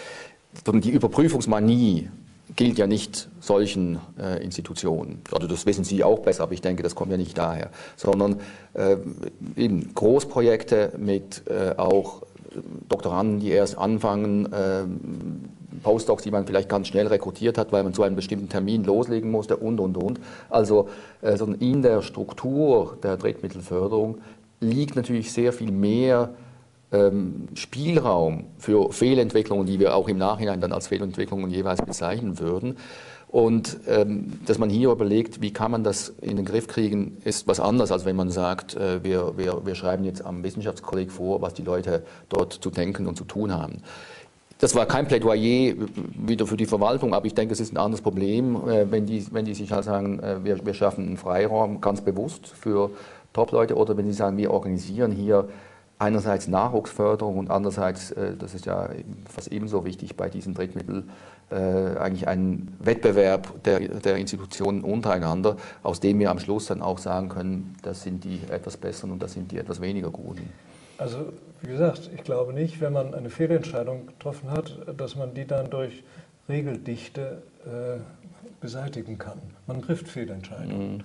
[0.67, 2.09] Die Überprüfungsmanie
[2.57, 5.23] gilt ja nicht solchen äh, Institutionen.
[5.33, 8.41] Also das wissen Sie auch besser, aber ich denke, das kommt ja nicht daher, sondern
[8.75, 8.97] äh,
[9.57, 12.23] eben Großprojekte mit äh, auch
[12.89, 14.85] Doktoranden, die erst anfangen, äh,
[15.83, 19.31] Postdocs, die man vielleicht ganz schnell rekrutiert hat, weil man zu einem bestimmten Termin loslegen
[19.31, 20.21] musste und, und, und.
[20.51, 20.89] Also
[21.23, 24.19] äh, in der Struktur der Drittmittelförderung
[24.61, 26.31] liegt natürlich sehr viel mehr
[27.55, 32.77] Spielraum für Fehlentwicklungen, die wir auch im Nachhinein dann als Fehlentwicklungen jeweils bezeichnen würden.
[33.33, 37.49] Und ähm, dass man hier überlegt, wie kann man das in den Griff kriegen, ist
[37.49, 41.41] was anderes, als wenn man sagt, äh, wir, wir, wir schreiben jetzt am Wissenschaftskolleg vor,
[41.41, 43.79] was die Leute dort zu denken und zu tun haben.
[44.59, 45.75] Das war kein Plädoyer
[46.15, 49.27] wieder für die Verwaltung, aber ich denke, es ist ein anderes Problem, äh, wenn, die,
[49.33, 52.91] wenn die sich halt sagen, äh, wir, wir schaffen einen Freiraum ganz bewusst für
[53.33, 55.49] Top-Leute oder wenn sie sagen, wir organisieren hier
[56.03, 58.91] einerseits Nachwuchsförderung und andererseits, äh, das ist ja
[59.33, 61.11] fast ebenso wichtig bei diesen Drittmitteln,
[61.51, 66.99] äh, eigentlich ein Wettbewerb der, der Institutionen untereinander, aus dem wir am Schluss dann auch
[66.99, 70.51] sagen können, das sind die etwas besseren und das sind die etwas weniger guten.
[70.99, 75.47] Also wie gesagt, ich glaube nicht, wenn man eine Fehlentscheidung getroffen hat, dass man die
[75.47, 76.03] dann durch
[76.49, 78.01] Regeldichte äh,
[78.61, 79.41] beseitigen kann.
[79.67, 80.97] Man trifft Fehlentscheidungen.
[80.97, 81.05] Mhm.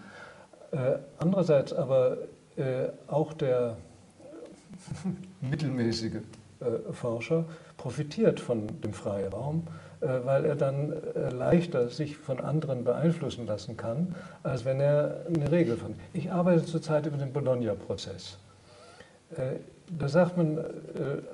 [0.71, 2.17] Äh, andererseits aber
[2.57, 3.77] äh, auch der
[5.41, 6.15] mittelmäßige
[6.60, 7.45] äh, Forscher
[7.78, 9.67] profitiert von dem Freiraum,
[10.02, 15.26] äh, weil er dann äh, leichter sich von anderen beeinflussen lassen kann, als wenn er
[15.28, 15.95] eine Regel von.
[16.13, 18.38] Ich arbeite zurzeit über den Bologna-Prozess.
[19.32, 20.63] Äh, da sagt man, äh,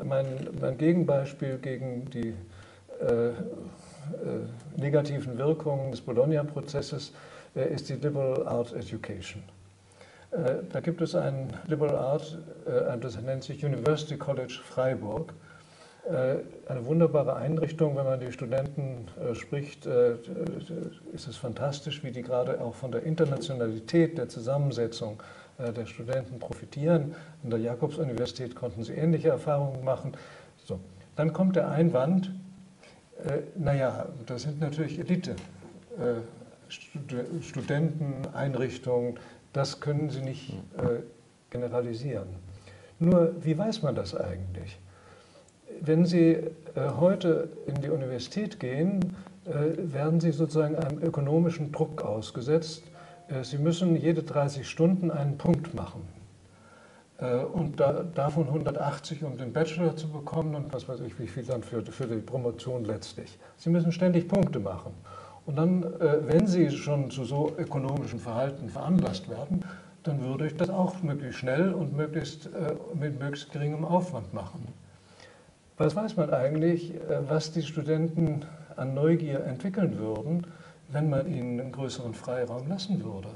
[0.04, 0.26] mein,
[0.60, 2.34] mein, Gegenbeispiel gegen die
[3.00, 3.32] äh,
[4.76, 7.13] negativen Wirkungen des Bologna-Prozesses
[7.56, 9.42] ist die Liberal Arts Education.
[10.34, 15.34] Äh, da gibt es ein Liberal Art, äh, das nennt sich University College Freiburg.
[16.06, 22.60] Äh, eine wunderbare Einrichtung, wenn man die Studenten spricht, ist es fantastisch, wie die gerade
[22.60, 25.22] auch von der Internationalität der Zusammensetzung
[25.60, 27.15] der Studenten profitieren.
[27.43, 30.13] An der Jakobs-Universität konnten sie ähnliche Erfahrungen machen.
[30.65, 30.80] So.
[31.15, 32.32] Dann kommt der Einwand,
[33.56, 35.36] naja, das sind natürlich Elite,
[37.41, 39.19] Studenten, Einrichtungen,
[39.54, 41.02] das können Sie nicht äh,
[41.50, 42.28] generalisieren.
[43.00, 44.80] Nur, wie weiß man das eigentlich?
[45.82, 46.50] Wenn Sie äh,
[46.98, 52.84] heute in die Universität gehen, äh, werden Sie sozusagen einem ökonomischen Druck ausgesetzt.
[53.28, 56.02] Äh, Sie müssen jede 30 Stunden einen Punkt machen.
[57.18, 61.28] Äh, und da, davon 180, um den Bachelor zu bekommen und was weiß ich, wie
[61.28, 63.38] viel dann für, für die Promotion letztlich.
[63.58, 64.94] Sie müssen ständig Punkte machen.
[65.46, 69.64] Und dann, äh, wenn Sie schon zu so ökonomischen Verhalten veranlasst werden,
[70.04, 74.68] dann würde ich das auch möglichst schnell und möglichst, äh, mit möglichst geringem Aufwand machen.
[75.78, 78.46] Was weiß man eigentlich, äh, was die Studenten
[78.78, 80.48] an Neugier entwickeln würden,
[80.90, 83.30] wenn man ihnen einen größeren Freiraum lassen würde?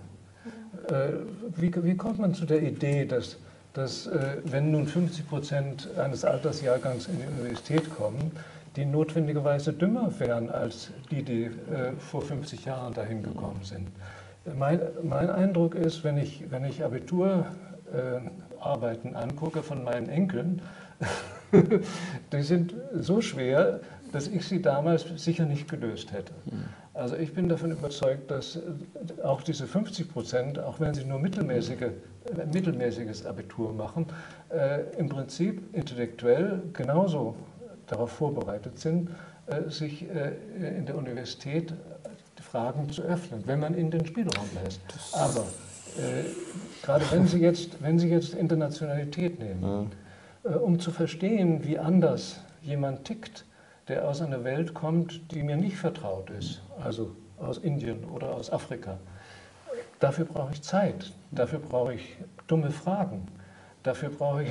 [1.56, 3.38] Wie, wie kommt man zu der Idee, dass,
[3.74, 4.10] dass
[4.46, 8.32] wenn nun 50 Prozent eines Altersjahrgangs in die Universität kommen,
[8.77, 13.89] die notwendigerweise dümmer wären als die, die äh, vor 50 Jahren dahin gekommen sind.
[14.57, 20.61] Mein, mein Eindruck ist, wenn ich, wenn ich Abiturarbeiten äh, angucke von meinen Enkeln,
[22.31, 26.33] die sind so schwer, dass ich sie damals sicher nicht gelöst hätte.
[26.93, 28.61] Also ich bin davon überzeugt, dass äh,
[29.23, 31.89] auch diese 50 Prozent, auch wenn sie nur mittelmäßige,
[32.53, 34.05] mittelmäßiges Abitur machen,
[34.49, 37.35] äh, im Prinzip intellektuell genauso
[37.88, 39.10] darauf vorbereitet sind,
[39.47, 40.34] äh, sich äh,
[40.78, 41.73] in der Universität
[42.38, 44.82] die Fragen zu öffnen, wenn man ihnen den Spielraum lässt.
[45.13, 45.45] Aber
[45.97, 46.26] äh,
[46.84, 49.91] gerade wenn Sie, jetzt, wenn Sie jetzt Internationalität nehmen,
[50.43, 50.58] ja.
[50.58, 53.45] um zu verstehen, wie anders jemand tickt,
[53.88, 58.52] der aus einer Welt kommt, die mir nicht vertraut ist, also aus Indien oder aus
[58.52, 58.97] Afrika.
[60.00, 63.28] Dafür brauche ich Zeit, dafür brauche ich dumme Fragen,
[63.84, 64.50] dafür brauche ich,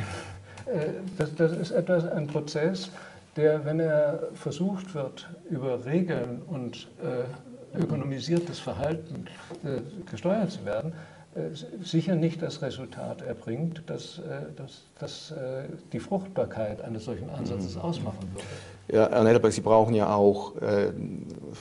[0.66, 2.90] äh, das, das ist etwas, ein Prozess,
[3.36, 9.26] der, wenn er versucht wird, über Regeln und äh, ökonomisiertes Verhalten
[9.64, 10.92] äh, gesteuert zu werden,
[11.34, 17.28] äh, sicher nicht das Resultat erbringt, das, äh, das, das äh, die Fruchtbarkeit eines solchen
[17.30, 17.82] Ansatzes mhm.
[17.82, 18.46] ausmachen würde.
[18.88, 20.92] Ja, Herr Nettelberg, Sie brauchen ja auch äh,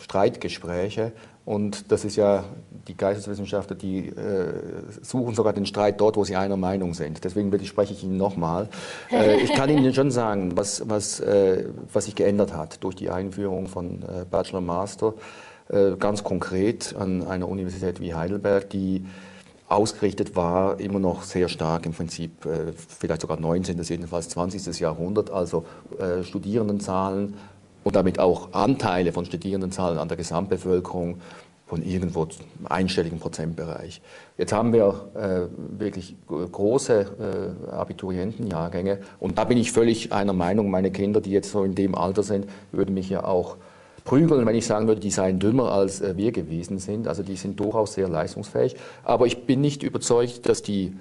[0.02, 1.12] Streitgespräche
[1.46, 2.44] und das ist ja,
[2.88, 4.54] die Geisteswissenschaftler, die äh,
[5.02, 7.24] suchen sogar den Streit dort, wo sie einer Meinung sind.
[7.24, 8.70] Deswegen spreche ich Ihnen nochmal.
[9.12, 11.22] Äh, ich kann Ihnen schon sagen, was, was,
[11.94, 15.14] was sich geändert hat durch die Einführung von Bachelor Master,
[16.00, 19.04] ganz konkret an einer Universität wie Heidelberg, die
[19.68, 24.80] ausgerichtet war, immer noch sehr stark im Prinzip, äh, vielleicht sogar 19., jedenfalls 20.
[24.80, 25.66] Jahrhundert, also
[25.98, 27.36] äh, Studierendenzahlen
[27.86, 31.21] und damit auch Anteile von Studierendenzahlen an der Gesamtbevölkerung
[31.67, 32.28] von irgendwo
[32.67, 34.02] einstelligen Prozentbereich.
[34.38, 40.69] Jetzt haben wir äh, wirklich große äh, Abiturientenjahrgänge und da bin ich völlig einer Meinung,
[40.69, 43.56] meine Kinder, die jetzt so in dem Alter sind, würden mich ja auch
[44.04, 47.08] prügeln, wenn ich sagen würde, die seien dümmer als äh, wir gewesen sind.
[47.08, 48.76] Also die sind durchaus sehr leistungsfähig.
[49.04, 50.95] Aber ich bin nicht überzeugt, dass die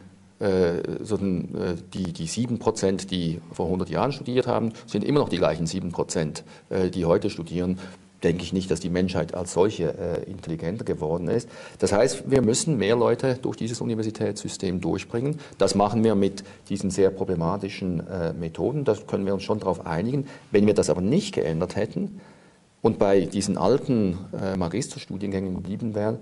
[0.47, 5.29] den, äh, die, die 7 Prozent, die vor 100 Jahren studiert haben, sind immer noch
[5.29, 7.79] die gleichen 7 Prozent, die heute studieren.
[8.23, 9.89] Denke ich nicht, dass die Menschheit als solche
[10.27, 11.49] intelligenter geworden ist.
[11.79, 15.39] Das heißt, wir müssen mehr Leute durch dieses Universitätssystem durchbringen.
[15.59, 18.03] Das machen wir mit diesen sehr problematischen
[18.39, 18.85] Methoden.
[18.85, 20.27] Da können wir uns schon darauf einigen.
[20.51, 22.21] Wenn wir das aber nicht geändert hätten,
[22.85, 26.19] und bei diesen alten äh, Magisterstudiengängen geblieben wären,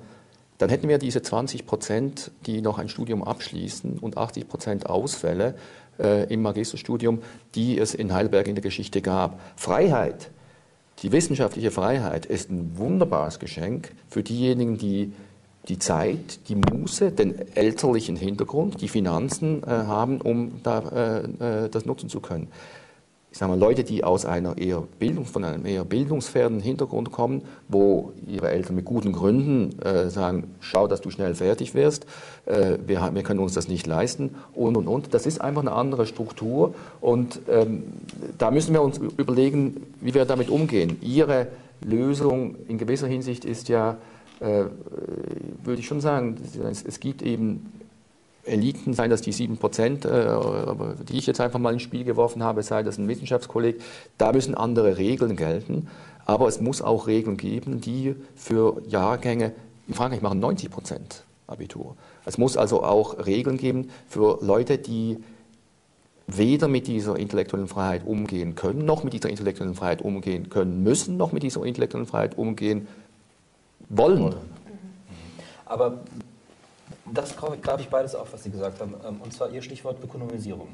[0.62, 5.56] dann hätten wir diese 20 Prozent, die noch ein Studium abschließen und 80 Prozent Ausfälle
[5.98, 7.20] äh, im Magisterstudium,
[7.56, 9.40] die es in Heidelberg in der Geschichte gab.
[9.56, 10.30] Freiheit,
[11.00, 15.12] die wissenschaftliche Freiheit ist ein wunderbares Geschenk für diejenigen, die
[15.66, 21.68] die Zeit, die Muße, den elterlichen Hintergrund, die Finanzen äh, haben, um da, äh, äh
[21.70, 22.46] das nutzen zu können
[23.32, 27.40] ich sage mal, Leute, die aus einer eher Bildung, von einem eher bildungsfernen Hintergrund kommen,
[27.66, 32.04] wo ihre Eltern mit guten Gründen äh, sagen, schau, dass du schnell fertig wirst,
[32.44, 35.14] äh, wir, wir, können uns das nicht leisten und, und, und.
[35.14, 37.84] Das ist einfach eine andere Struktur und ähm,
[38.36, 40.98] da müssen wir uns überlegen, wie wir damit umgehen.
[41.00, 41.46] Ihre
[41.82, 43.96] Lösung in gewisser Hinsicht ist ja,
[44.40, 44.64] äh,
[45.64, 46.36] würde ich schon sagen,
[46.70, 47.72] es, es gibt eben
[48.44, 50.26] Eliten, seien das die sieben Prozent, äh,
[51.08, 53.80] die ich jetzt einfach mal ins Spiel geworfen habe, sei das ein Wissenschaftskolleg,
[54.18, 55.88] da müssen andere Regeln gelten.
[56.24, 59.52] Aber es muss auch Regeln geben, die für Jahrgänge,
[59.88, 61.96] in Frankreich machen 90 Prozent Abitur.
[62.24, 65.18] Es muss also auch Regeln geben für Leute, die
[66.26, 71.16] weder mit dieser intellektuellen Freiheit umgehen können, noch mit dieser intellektuellen Freiheit umgehen können müssen,
[71.16, 72.86] noch mit dieser intellektuellen Freiheit umgehen
[73.88, 74.34] wollen.
[75.66, 76.00] Aber
[77.12, 78.94] das glaube ich beides auf, was Sie gesagt haben.
[79.06, 80.68] Ähm, und zwar Ihr Stichwort Ökonomisierung.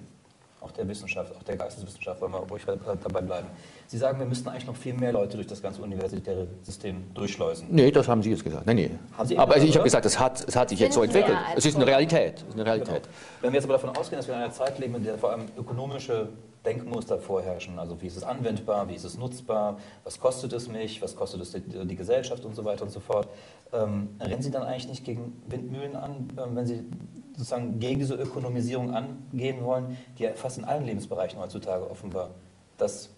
[0.61, 3.47] Auch der Wissenschaft, auch der Geisteswissenschaft, wollen wir ruhig dabei bleiben.
[3.87, 7.69] Sie sagen, wir müssten eigentlich noch viel mehr Leute durch das ganze universitäre System durchschleusen.
[7.71, 8.67] Nee, das haben Sie jetzt gesagt.
[8.67, 8.91] Nee, nee.
[9.37, 11.39] Aber also ich habe gesagt, es hat, es hat sich jetzt so entwickelt.
[11.55, 12.45] Es ist eine Realität.
[12.49, 13.03] ist eine Realität.
[13.03, 13.15] Genau.
[13.41, 15.31] Wenn wir jetzt aber davon ausgehen, dass wir in einer Zeit leben, in der vor
[15.31, 16.29] allem ökonomische
[16.65, 17.79] Denkmuster vorherrschen.
[17.79, 21.41] Also wie ist es anwendbar, wie ist es nutzbar, was kostet es mich, was kostet
[21.41, 23.29] es die, die Gesellschaft und so weiter und so fort.
[23.73, 26.85] Ähm, rennen Sie dann eigentlich nicht gegen Windmühlen an, äh, wenn Sie
[27.33, 32.31] sozusagen gegen diese Ökonomisierung angehen wollen, die ja fast in allen Lebensbereichen heutzutage offenbar
[32.79, 33.11] das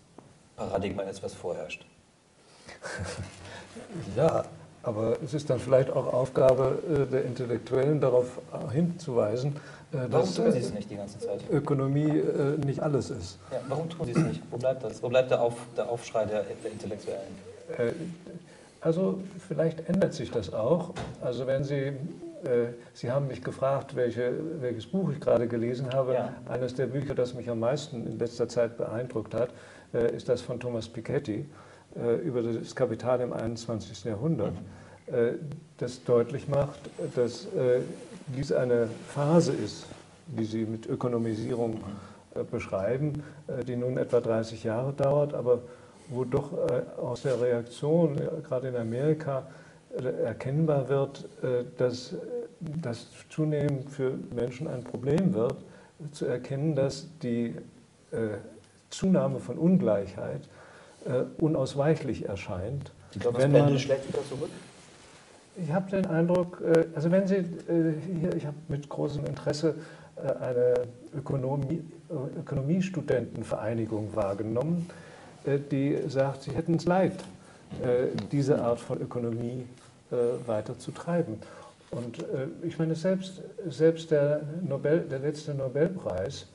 [0.57, 1.87] Paradigma ist, was vorherrscht?
[4.17, 4.45] ja,
[4.83, 8.27] aber es ist dann vielleicht auch Aufgabe äh, der Intellektuellen, darauf
[8.73, 9.57] hinzuweisen,
[9.93, 11.41] äh, es nicht die ganze Zeit?
[11.51, 13.39] Ökonomie äh, nicht alles ist.
[13.51, 14.43] Ja, warum tun Sie es nicht?
[14.51, 15.03] Wo bleibt das?
[15.03, 17.35] Wo bleibt der, Auf, der Aufschrei der, der Intellektuellen?
[18.81, 20.95] Äh, also vielleicht ändert sich das auch.
[21.21, 21.93] Also wenn Sie,
[22.95, 26.15] Sie haben mich gefragt, welche, welches Buch ich gerade gelesen habe.
[26.15, 26.35] Ja.
[26.49, 29.51] Eines der Bücher, das mich am meisten in letzter Zeit beeindruckt hat,
[29.93, 31.47] äh, ist das von Thomas Piketty
[31.97, 34.05] äh, über das Kapital im 21.
[34.05, 34.55] Jahrhundert,
[35.07, 35.33] äh,
[35.79, 36.79] das deutlich macht,
[37.17, 37.81] dass äh,
[38.29, 39.87] dies eine Phase ist,
[40.27, 41.81] die Sie mit Ökonomisierung
[42.35, 45.63] äh, beschreiben, äh, die nun etwa 30 Jahre dauert, aber
[46.11, 46.53] wo doch
[46.99, 49.47] aus der Reaktion, gerade in Amerika,
[50.25, 51.29] erkennbar wird,
[51.79, 52.15] dass
[52.61, 55.57] das zunehmend für Menschen ein Problem wird,
[56.13, 57.55] zu erkennen, dass die
[58.91, 60.43] Zunahme von Ungleichheit
[61.39, 62.93] unausweichlich erscheint.
[63.13, 64.51] Ich glaube, das Pendel schlägt wieder zurück.
[65.57, 66.63] Ich habe den Eindruck,
[66.95, 67.45] also wenn Sie
[68.21, 69.75] hier, ich habe mit großem Interesse
[70.23, 70.75] äh, eine
[71.17, 71.83] Ökonomie,
[72.39, 75.10] Ökonomiestudentenvereinigung wahrgenommen, äh,
[75.45, 77.15] die sagt, sie hätten es leid,
[77.83, 79.67] äh, diese Art von Ökonomie
[80.45, 81.39] weiter zu treiben.
[81.93, 82.25] Und
[82.65, 86.49] ich meine, selbst, selbst der, Nobel, der letzte Nobelpreis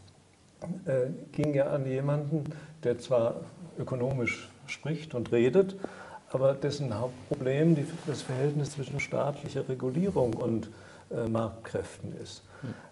[1.31, 2.43] ging ja an jemanden,
[2.83, 3.35] der zwar
[3.79, 5.77] ökonomisch spricht und redet,
[6.31, 10.69] aber dessen Hauptproblem das Verhältnis zwischen staatlicher Regulierung und
[11.11, 12.43] äh, Marktkräften ist.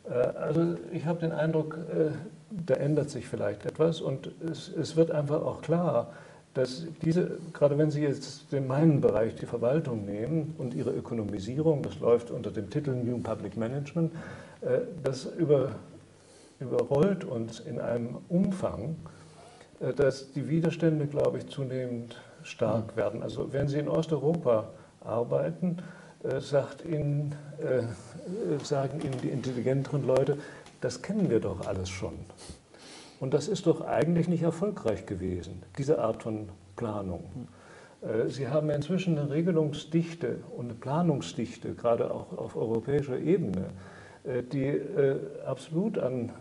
[0.08, 2.12] Äh, also ich habe den Eindruck, äh,
[2.52, 6.13] da ändert sich vielleicht etwas und es, es, wird einfach auch klar,
[6.54, 11.82] dass diese, gerade wenn Sie jetzt den meinen Bereich, die Verwaltung nehmen und ihre Ökonomisierung,
[11.82, 14.12] das läuft unter dem Titel New Public Management,
[15.02, 15.71] das über,
[16.60, 18.97] überrollt uns in einem Umfang,
[19.95, 23.23] dass die Widerstände, glaube ich, zunehmend stark werden.
[23.23, 24.69] Also wenn Sie in Osteuropa
[25.04, 25.80] arbeiten,
[26.39, 27.36] sagt Ihnen
[28.63, 30.38] sagen Ihnen die intelligenteren Leute,
[30.81, 32.13] das kennen wir doch alles schon.
[33.19, 37.47] Und das ist doch eigentlich nicht erfolgreich gewesen, diese Art von Planung.
[38.01, 43.67] Äh, Sie haben inzwischen eine Regelungsdichte und eine Planungsdichte, gerade auch auf europäischer Ebene,
[44.23, 46.31] äh, die äh, absolut an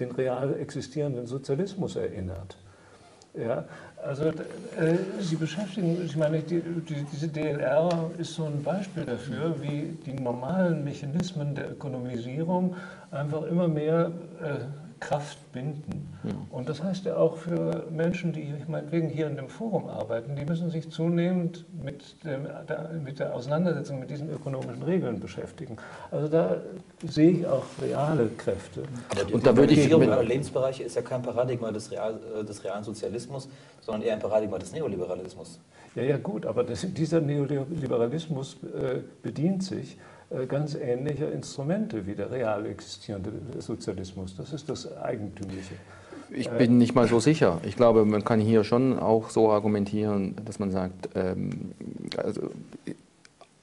[0.00, 2.56] den real existierenden Sozialismus erinnert.
[3.36, 3.64] Ja,
[4.04, 4.32] also äh,
[5.18, 10.12] Sie beschäftigen, ich meine, die, die, diese DLR ist so ein Beispiel dafür, wie die
[10.12, 12.76] normalen Mechanismen der Ökonomisierung
[13.10, 16.08] einfach immer mehr äh, Kraft binden.
[16.50, 20.44] Und das heißt ja auch für Menschen, die meinetwegen hier in dem Forum arbeiten, die
[20.46, 25.76] müssen sich zunehmend mit, dem, der, mit der Auseinandersetzung mit diesen ökonomischen Regeln beschäftigen.
[26.10, 26.56] Also da
[27.06, 28.84] sehe ich auch reale Kräfte.
[29.10, 32.44] Aber die, und da würde ich über Lebensbereiche ist ja kein Paradigma des, Real, äh,
[32.44, 33.48] des realen Sozialismus,
[33.82, 35.60] sondern eher ein Paradigma des Neoliberalismus.
[35.94, 39.98] Ja, ja, gut, aber das, dieser Neoliberalismus äh, bedient sich
[40.48, 44.36] ganz ähnliche Instrumente wie der real existierende Sozialismus.
[44.36, 45.74] Das ist das Eigentümliche.
[46.30, 47.60] Ich bin nicht mal so sicher.
[47.64, 51.72] Ich glaube, man kann hier schon auch so argumentieren, dass man sagt, ähm,
[52.16, 52.50] also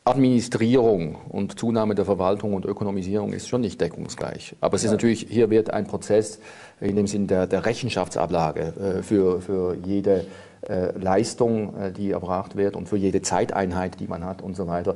[0.04, 4.56] Administrierung und Zunahme der Verwaltung und Ökonomisierung ist schon nicht deckungsgleich.
[4.60, 6.40] Aber es ist natürlich, hier wird ein Prozess
[6.80, 8.62] in dem Sinn der, der Rechenschaftsablage
[9.00, 10.26] äh, für, für jede
[10.68, 14.66] äh, Leistung, äh, die erbracht wird und für jede Zeiteinheit, die man hat und so
[14.66, 14.96] weiter.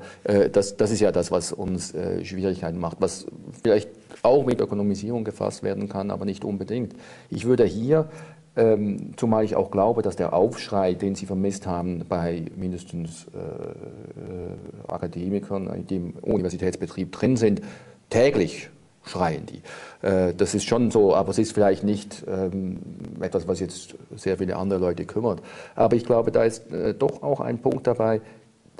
[0.51, 3.27] Das, das ist ja das, was uns Schwierigkeiten macht, was
[3.61, 3.89] vielleicht
[4.23, 6.93] auch mit Ökonomisierung gefasst werden kann, aber nicht unbedingt.
[7.29, 8.09] Ich würde hier
[8.55, 14.91] ähm, zumal ich auch glaube, dass der Aufschrei, den Sie vermisst haben bei mindestens äh,
[14.91, 17.61] Akademikern, die im Universitätsbetrieb drin sind,
[18.09, 18.69] täglich
[19.03, 19.61] schreien die.
[20.07, 22.79] Äh, das ist schon so, aber es ist vielleicht nicht ähm,
[23.19, 25.41] etwas, was jetzt sehr viele andere Leute kümmert.
[25.75, 28.21] Aber ich glaube, da ist äh, doch auch ein Punkt dabei,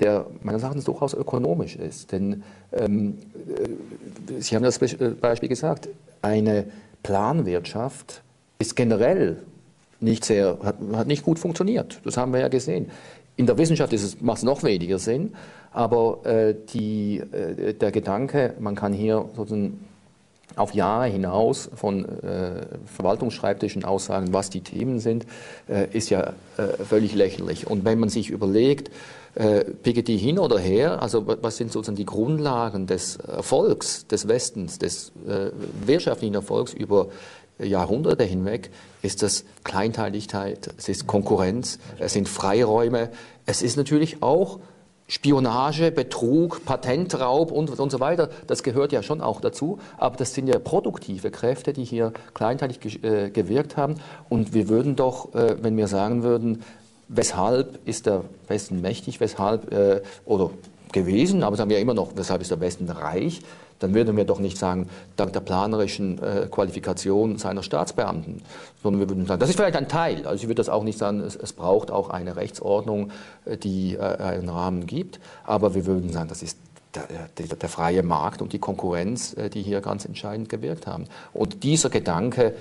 [0.00, 2.12] der meines Erachtens durchaus ökonomisch ist.
[2.12, 3.18] Denn ähm,
[3.56, 5.88] äh, Sie haben das Beispiel gesagt,
[6.22, 6.66] eine
[7.02, 8.22] Planwirtschaft
[8.58, 9.38] ist generell
[10.00, 12.00] nicht sehr, hat, hat, nicht gut funktioniert.
[12.04, 12.90] Das haben wir ja gesehen.
[13.36, 15.34] In der Wissenschaft macht es noch weniger Sinn,
[15.72, 19.84] aber äh, die, äh, der Gedanke, man kann hier sozusagen
[20.56, 25.26] auf Jahre hinaus von äh, Verwaltungsschreibtischen aussagen, was die Themen sind,
[25.68, 27.66] äh, ist ja äh, völlig lächerlich.
[27.66, 28.90] Und wenn man sich überlegt,
[29.34, 34.78] äh, Piketty hin oder her, also was sind sozusagen die Grundlagen des Erfolgs des Westens,
[34.78, 35.12] des
[35.84, 37.08] wirtschaftlichen Erfolgs über
[37.58, 38.70] Jahrhunderte hinweg,
[39.06, 43.08] ist das Kleinteiligkeit, es ist Konkurrenz, es sind Freiräume,
[43.46, 44.58] es ist natürlich auch
[45.08, 49.78] Spionage, Betrug, Patentraub und, und so weiter, das gehört ja schon auch dazu.
[49.98, 54.00] Aber das sind ja produktive Kräfte, die hier kleinteilig ge äh, gewirkt haben.
[54.28, 56.64] Und wir würden doch, äh, wenn wir sagen würden,
[57.08, 60.50] weshalb ist der Westen mächtig, weshalb, äh, oder
[60.90, 63.42] gewesen, aber sagen wir immer noch, weshalb ist der Westen reich,
[63.78, 68.42] dann würden wir doch nicht sagen, dank der planerischen äh, Qualifikation seiner Staatsbeamten,
[68.82, 70.26] sondern wir würden sagen, das ist vielleicht ein Teil.
[70.26, 73.10] Also ich würde das auch nicht sagen, es, es braucht auch eine Rechtsordnung,
[73.44, 76.58] äh, die äh, einen Rahmen gibt, aber wir würden sagen, das ist
[76.94, 77.04] der,
[77.36, 81.04] der, der, freie Markt und die Konkurrenz, äh, die hier ganz entscheidend gewirkt haben.
[81.34, 82.54] Und dieser Gedanke,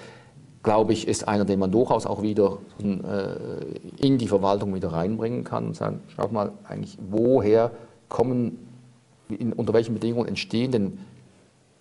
[0.63, 5.67] glaube ich, ist einer, den man durchaus auch wieder in die Verwaltung wieder reinbringen kann
[5.67, 7.69] und sagen, schaut mal, eigentlich, woher
[8.09, 8.64] kommen,
[9.29, 10.99] in, unter welchen Bedingungen entstehen denn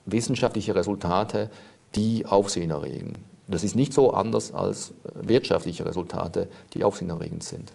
[0.06, 1.50] wissenschaftliche Resultate,
[1.94, 3.14] die Aufsehen erregen.
[3.46, 7.72] Das ist nicht so anders als wirtschaftliche Resultate, die aufsehenerregend sind.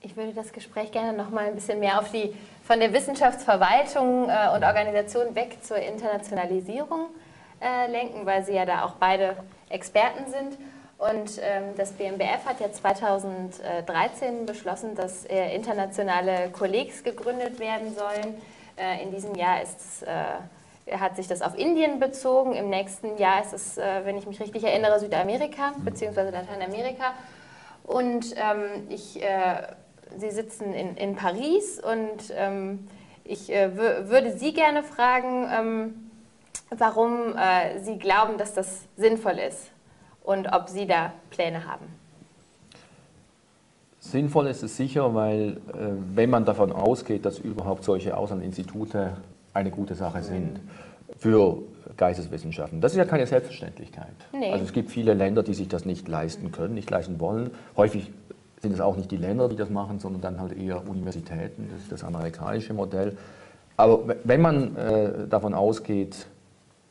[0.00, 4.28] Ich würde das Gespräch gerne noch mal ein bisschen mehr auf die von der Wissenschaftsverwaltung
[4.28, 7.06] äh, und Organisation weg zur Internationalisierung
[7.60, 9.36] äh, lenken, weil Sie ja da auch beide
[9.70, 10.58] Experten sind.
[11.10, 18.34] Und ähm, das BMBF hat ja 2013 beschlossen, dass äh, internationale Kollegs gegründet werden sollen.
[18.76, 22.54] Äh, in diesem Jahr ist äh, hat sich das auf Indien bezogen.
[22.54, 26.30] Im nächsten Jahr ist es, äh, wenn ich mich richtig erinnere, Südamerika bzw.
[26.30, 27.12] Lateinamerika.
[27.82, 29.62] Und ähm, ich äh,
[30.16, 32.88] Sie sitzen in, in Paris und ähm,
[33.24, 36.10] ich äh, würde Sie gerne fragen, ähm,
[36.70, 37.34] warum
[37.82, 39.73] Sie glauben, dass das sinnvoll ist
[40.24, 41.86] und ob Sie da Pläne haben.
[44.00, 49.16] Sinnvoll ist es sicher, weil äh, wenn man davon ausgeht, dass überhaupt solche Auslandinstitute
[49.54, 50.60] eine gute Sache sind
[51.16, 51.62] für
[51.96, 52.80] Geisteswissenschaften.
[52.80, 54.14] Das ist ja keine Selbstverständlichkeit.
[54.32, 54.50] Nee.
[54.50, 57.50] Also es gibt viele Länder, die sich das nicht leisten können, nicht leisten wollen.
[57.76, 58.12] Häufig
[58.60, 61.68] sind es auch nicht die Länder, die das machen, sondern dann halt eher Universitäten.
[61.72, 63.16] Das ist das amerikanische Modell.
[63.76, 66.26] Aber wenn man äh, davon ausgeht,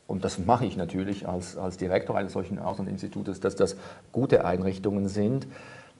[0.06, 3.76] und das mache ich natürlich als, als Direktor eines solchen Auslandinstitutes, dass das
[4.12, 5.46] gute Einrichtungen sind,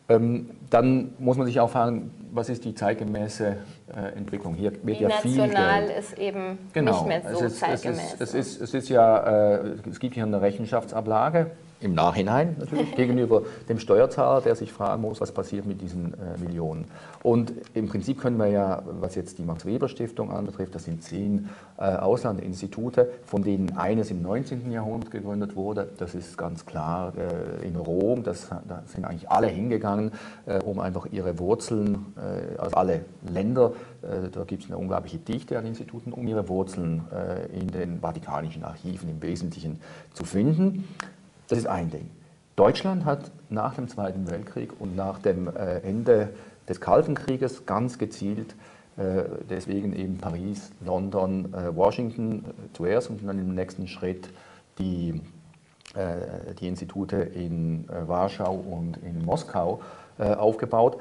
[0.08, 3.56] ähm, dann muss man sich auch fragen, was ist die zeitgemäße
[3.94, 4.54] äh, Entwicklung?
[4.54, 5.98] Hier wird ja viel national Geld.
[5.98, 6.92] ist eben genau.
[6.92, 8.14] nicht mehr so es ist, zeitgemäß.
[8.18, 11.52] Es ist, es, ist, es ist ja, äh, es gibt hier eine Rechenschaftsablage
[11.84, 16.38] im Nachhinein natürlich gegenüber dem Steuerzahler, der sich fragen muss, was passiert mit diesen äh,
[16.38, 16.86] Millionen.
[17.22, 21.84] Und im Prinzip können wir ja, was jetzt die Max-Weber-Stiftung anbetrifft, das sind zehn äh,
[21.84, 24.70] Auslandinstitute, von denen eines im 19.
[24.72, 25.88] Jahrhundert gegründet wurde.
[25.98, 28.22] Das ist ganz klar äh, in Rom.
[28.22, 30.12] Das, da sind eigentlich alle hingegangen,
[30.46, 32.06] äh, um einfach ihre Wurzeln,
[32.58, 33.72] also alle Länder,
[34.02, 37.02] äh, da gibt es eine unglaubliche Dichte an Instituten, um ihre Wurzeln
[37.52, 39.80] in den vatikanischen Archiven im Wesentlichen
[40.12, 40.84] zu finden.
[41.54, 42.10] Das ist ein Ding.
[42.56, 46.30] Deutschland hat nach dem Zweiten Weltkrieg und nach dem äh, Ende
[46.68, 48.56] des Kalten Krieges ganz gezielt
[48.96, 54.30] äh, deswegen eben Paris, London, äh, Washington zuerst und dann im nächsten Schritt
[54.80, 55.20] die,
[56.58, 59.80] die Institute in Warschau und in Moskau
[60.18, 61.00] aufgebaut.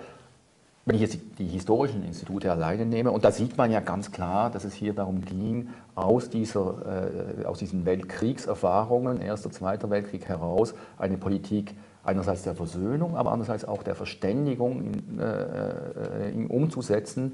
[0.86, 4.52] Wenn ich jetzt die historischen Institute alleine nehme, und da sieht man ja ganz klar,
[4.52, 10.74] dass es hier darum ging, aus, dieser, äh, aus diesen Weltkriegserfahrungen, Erster, Zweiter Weltkrieg heraus,
[10.98, 17.34] eine Politik einerseits der Versöhnung, aber andererseits auch der Verständigung in, äh, in umzusetzen,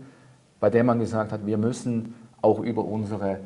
[0.60, 3.39] bei der man gesagt hat, wir müssen auch über unsere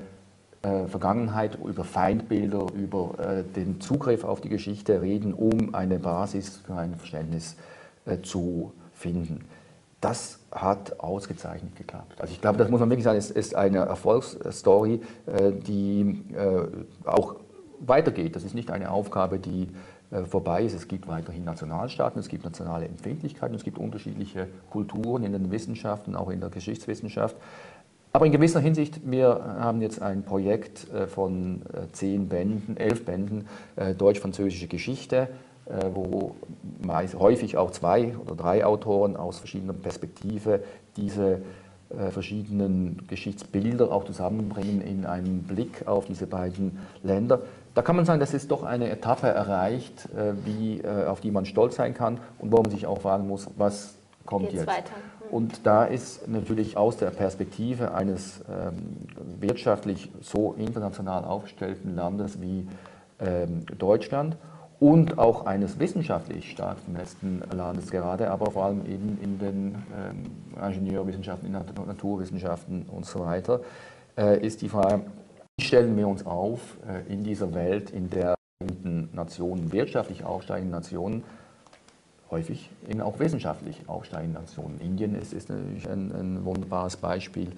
[0.63, 6.57] äh, Vergangenheit, über Feindbilder, über äh, den Zugriff auf die Geschichte reden, um eine Basis
[6.65, 7.55] für ein Verständnis
[8.05, 9.45] äh, zu finden
[10.03, 12.19] das hat ausgezeichnet geklappt.
[12.19, 16.67] Also ich glaube, das muss man wirklich sagen, es ist eine Erfolgsstory, äh, die äh,
[17.07, 17.35] auch
[17.79, 18.35] weitergeht.
[18.35, 19.69] Das ist nicht eine Aufgabe, die
[20.11, 20.73] äh, vorbei ist.
[20.73, 26.15] Es gibt weiterhin Nationalstaaten, es gibt nationale Empfindlichkeiten, es gibt unterschiedliche Kulturen in den Wissenschaften,
[26.15, 27.37] auch in der Geschichtswissenschaft.
[28.11, 33.47] Aber in gewisser Hinsicht, wir haben jetzt ein Projekt von zehn Bänden, elf Bänden
[33.97, 35.29] deutsch-französische Geschichte
[35.93, 36.35] wo
[36.81, 40.63] meist, häufig auch zwei oder drei Autoren aus verschiedener Perspektive
[40.97, 41.41] diese
[41.89, 47.41] äh, verschiedenen Geschichtsbilder auch zusammenbringen in einem Blick auf diese beiden Länder.
[47.73, 51.45] Da kann man sagen, das ist doch eine Etappe erreicht, äh, wie, auf die man
[51.45, 53.95] stolz sein kann und wo man sich auch fragen muss, was
[54.25, 54.67] kommt Geht's jetzt.
[54.67, 54.91] Weiter?
[55.29, 55.33] Hm.
[55.33, 59.07] Und da ist natürlich aus der Perspektive eines ähm,
[59.39, 62.67] wirtschaftlich so international aufgestellten Landes wie
[63.19, 64.37] ähm, Deutschland
[64.83, 70.61] und auch eines wissenschaftlich stark vernetzten Landes gerade, aber vor allem eben in den ähm,
[70.61, 73.61] Ingenieurwissenschaften, in den Naturwissenschaften und so weiter,
[74.17, 75.03] äh, ist die Frage,
[75.55, 78.35] wie stellen wir uns auf äh, in dieser Welt, in der
[79.13, 81.23] Nationen, wirtschaftlich aufsteigende Nationen,
[82.29, 84.81] häufig eben auch wissenschaftlich aufsteigende Nationen.
[84.81, 87.51] Indien ist, ist natürlich ein, ein wunderbares Beispiel.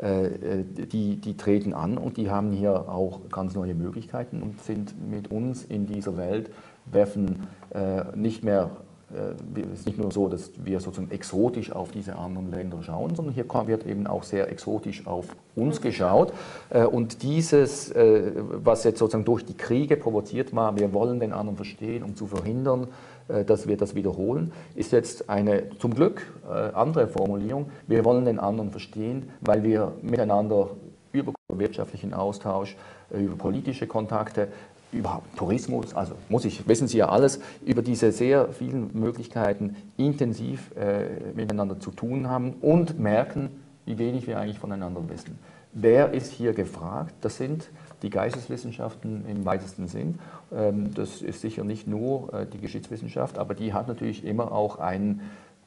[0.00, 4.60] Äh, äh, die, die treten an und die haben hier auch ganz neue Möglichkeiten und
[4.62, 6.50] sind mit uns in dieser Welt
[6.86, 8.70] werfen äh, nicht mehr,
[9.12, 13.14] äh, es ist nicht nur so, dass wir sozusagen exotisch auf diese anderen Länder schauen,
[13.14, 15.82] sondern hier wird eben auch sehr exotisch auf uns mhm.
[15.84, 16.32] geschaut.
[16.70, 21.32] Äh, und dieses, äh, was jetzt sozusagen durch die Kriege provoziert war, wir wollen den
[21.32, 22.88] anderen verstehen, um zu verhindern,
[23.28, 27.70] äh, dass wir das wiederholen, ist jetzt eine zum Glück äh, andere Formulierung.
[27.86, 30.70] Wir wollen den anderen verstehen, weil wir miteinander
[31.12, 32.76] über wirtschaftlichen Austausch,
[33.10, 34.48] über politische Kontakte
[34.92, 40.70] überhaupt Tourismus, also muss ich, wissen Sie ja alles, über diese sehr vielen Möglichkeiten intensiv
[40.76, 43.50] äh, miteinander zu tun haben und merken,
[43.86, 45.38] wie wenig wir eigentlich voneinander wissen.
[45.72, 47.14] Wer ist hier gefragt?
[47.22, 47.70] Das sind
[48.02, 50.18] die Geisteswissenschaften im weitesten Sinn.
[50.54, 54.78] Ähm, das ist sicher nicht nur äh, die Geschichtswissenschaft, aber die hat natürlich immer auch
[54.78, 55.22] einen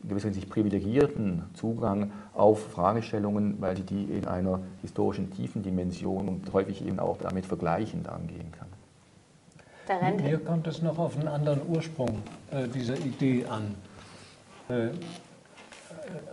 [0.07, 6.85] gewissermaßen privilegierten Zugang auf Fragestellungen, weil sie die in einer historischen tiefen Dimension und häufig
[6.85, 8.67] eben auch damit vergleichend angehen kann.
[10.21, 13.75] Hier kommt es noch auf einen anderen Ursprung äh, dieser Idee an.
[14.69, 14.89] Äh,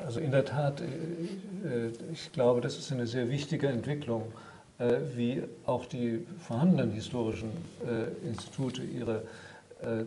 [0.05, 4.33] also in der Tat, äh, äh, ich glaube, das ist eine sehr wichtige Entwicklung,
[4.79, 7.51] äh, wie auch die vorhandenen historischen
[7.87, 9.23] äh, Institute ihre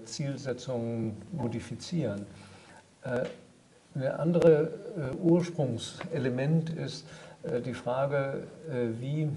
[0.05, 2.25] Zielsetzungen modifizieren.
[3.03, 4.69] Ein anderes
[5.21, 7.05] Ursprungselement ist
[7.65, 8.47] die Frage,
[9.01, 9.27] wie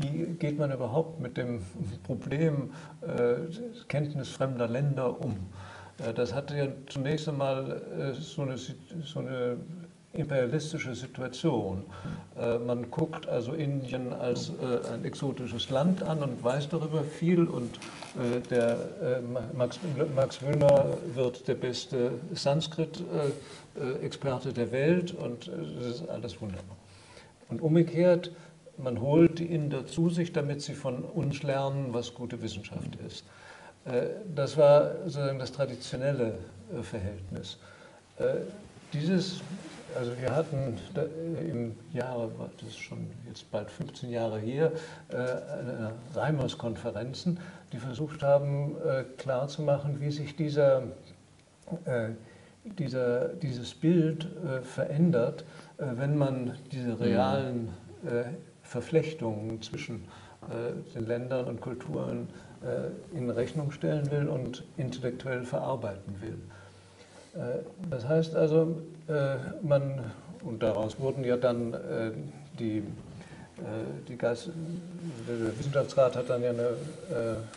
[0.00, 1.60] wie geht man überhaupt mit dem
[2.04, 2.70] Problem
[3.02, 3.34] äh,
[3.88, 5.36] Kenntnis fremder Länder um?
[5.98, 9.58] Äh, das hatte ja zunächst einmal äh, so eine, so eine
[10.16, 11.84] imperialistische Situation.
[12.38, 14.52] Äh, man guckt also Indien als äh,
[14.92, 18.78] ein exotisches Land an und weiß darüber viel und äh, der
[19.54, 19.78] Max,
[20.14, 26.76] Max Müller wird der beste Sanskrit-Experte der Welt und das ist alles wunderbar.
[27.48, 28.32] Und umgekehrt
[28.78, 33.24] man holt die Inder zu sich, damit sie von uns lernen, was gute Wissenschaft ist.
[33.86, 36.38] Äh, das war sozusagen das traditionelle
[36.76, 37.58] äh, Verhältnis.
[38.18, 38.24] Äh,
[38.92, 39.40] dieses,
[39.94, 40.78] also wir hatten
[41.40, 44.70] im Jahre, das ist schon jetzt bald 15 Jahre her,
[46.14, 47.40] Reimers-Konferenzen,
[47.72, 48.76] die versucht haben
[49.18, 50.84] klarzumachen, wie sich dieser,
[52.78, 54.28] dieser, dieses Bild
[54.62, 55.44] verändert,
[55.78, 57.70] wenn man diese realen
[58.66, 60.04] Verflechtungen zwischen
[60.46, 62.28] äh, den Ländern und Kulturen
[62.62, 66.38] äh, in Rechnung stellen will und intellektuell verarbeiten will.
[67.40, 67.58] Äh,
[67.90, 68.82] das heißt also,
[69.62, 70.00] man,
[70.44, 71.76] und daraus wurden ja dann
[72.58, 72.82] die,
[74.08, 74.50] die Geist,
[75.28, 76.70] der Wissenschaftsrat hat dann ja eine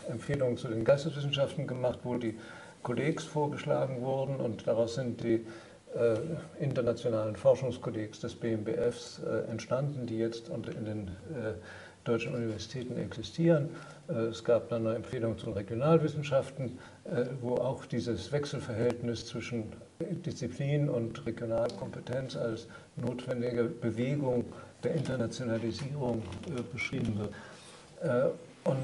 [0.08, 2.38] Empfehlung zu den Geisteswissenschaften gemacht, wo die
[2.84, 5.44] Kollegs vorgeschlagen wurden und daraus sind die
[5.94, 6.18] äh,
[6.60, 11.54] internationalen Forschungskollegs des BMBFs äh, entstanden, die jetzt in den äh,
[12.04, 13.70] deutschen Universitäten existieren.
[14.08, 16.78] Es gab dann eine Empfehlung zu Regionalwissenschaften,
[17.42, 19.64] wo auch dieses Wechselverhältnis zwischen
[20.00, 22.66] Disziplin und Regionalkompetenz als
[22.96, 24.46] notwendige Bewegung
[24.82, 26.22] der Internationalisierung
[26.72, 28.32] beschrieben wird.
[28.64, 28.78] Und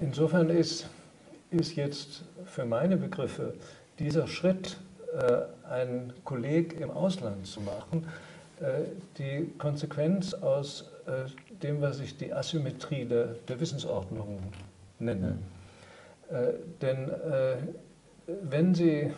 [0.00, 0.88] insofern ist,
[1.52, 3.54] ist jetzt für meine Begriffe
[4.00, 4.78] dieser Schritt
[5.14, 8.04] äh, einen Kolleg im Ausland zu machen,
[8.60, 8.82] äh,
[9.16, 11.30] die Konsequenz aus äh,
[11.62, 14.40] dem, was ich die Asymmetrie der, der Wissensordnung
[14.98, 15.38] nenne.
[16.80, 17.10] Denn
[18.26, 19.12] wenn Sie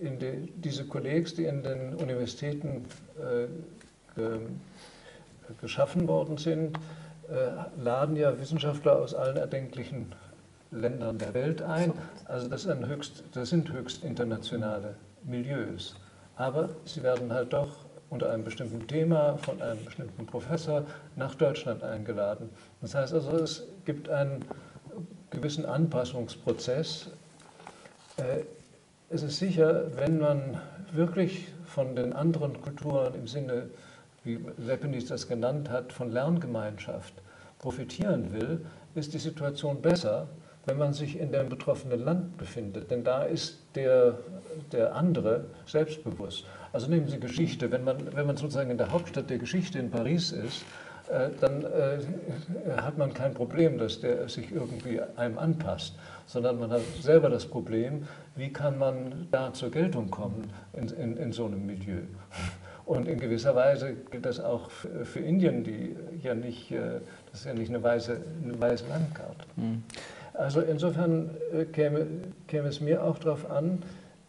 [0.00, 2.84] in die, diese Kollegs, die in den Universitäten
[5.60, 6.78] geschaffen worden sind,
[7.78, 10.12] laden ja Wissenschaftler aus allen erdenklichen
[10.72, 11.92] Ländern der Welt ein.
[12.24, 15.96] Also das, höchst, das sind höchst internationale Milieus.
[16.36, 17.68] Aber sie werden halt doch
[18.10, 20.84] unter einem bestimmten Thema von einem bestimmten Professor
[21.16, 22.48] nach Deutschland eingeladen.
[22.80, 24.44] Das heißt also, es gibt einen
[25.30, 27.10] gewissen Anpassungsprozess.
[28.16, 28.44] Äh,
[29.10, 30.60] es ist sicher, wenn man
[30.92, 33.68] wirklich von den anderen Kulturen im Sinne,
[34.24, 37.14] wie Leibniz das genannt hat, von Lerngemeinschaft
[37.58, 38.64] profitieren will,
[38.94, 40.28] ist die Situation besser,
[40.68, 42.90] wenn man sich in dem betroffenen Land befindet.
[42.90, 44.18] Denn da ist der,
[44.70, 46.44] der andere selbstbewusst.
[46.72, 47.70] Also nehmen Sie Geschichte.
[47.70, 50.64] Wenn man, wenn man sozusagen in der Hauptstadt der Geschichte in Paris ist,
[51.08, 51.98] äh, dann äh,
[52.76, 55.94] hat man kein Problem, dass der sich irgendwie einem anpasst,
[56.26, 58.06] sondern man hat selber das Problem,
[58.36, 62.02] wie kann man da zur Geltung kommen in, in, in so einem Milieu.
[62.84, 67.00] Und in gewisser Weise gilt das auch für Indien, die ja nicht, äh,
[67.30, 69.46] das ist ja nicht eine weiße, eine weiße Landkarte.
[69.56, 69.82] Mhm.
[70.38, 72.06] Also insofern äh, käme,
[72.46, 73.82] käme es mir auch darauf an,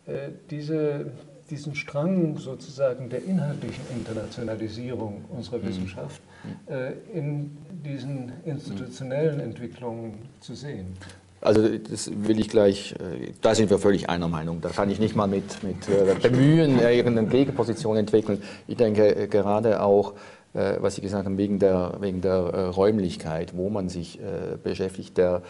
[0.07, 1.05] äh, diese,
[1.51, 5.67] diesen Strang sozusagen der inhaltlichen Internationalisierung unserer mhm.
[5.67, 6.73] Wissenschaft mhm.
[6.73, 10.97] äh, in diesen institutionellen Entwicklungen zu sehen.
[11.41, 12.93] Also das will ich gleich,
[13.41, 14.59] da sind wir völlig einer Meinung.
[14.59, 18.41] Da kann ich nicht mal mit, mit Bemühen irgendeine Gegenposition entwickeln.
[18.67, 20.15] Ich denke gerade auch,
[20.51, 24.19] was Sie gesagt haben, wegen der, wegen der Räumlichkeit, wo man sich
[24.65, 25.41] beschäftigt, der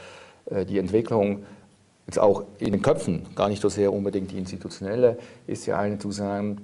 [0.68, 1.44] die Entwicklung
[2.08, 6.00] jetzt auch in den Köpfen, gar nicht so sehr unbedingt die institutionelle, ist ja eine
[6.00, 6.62] zu sagen,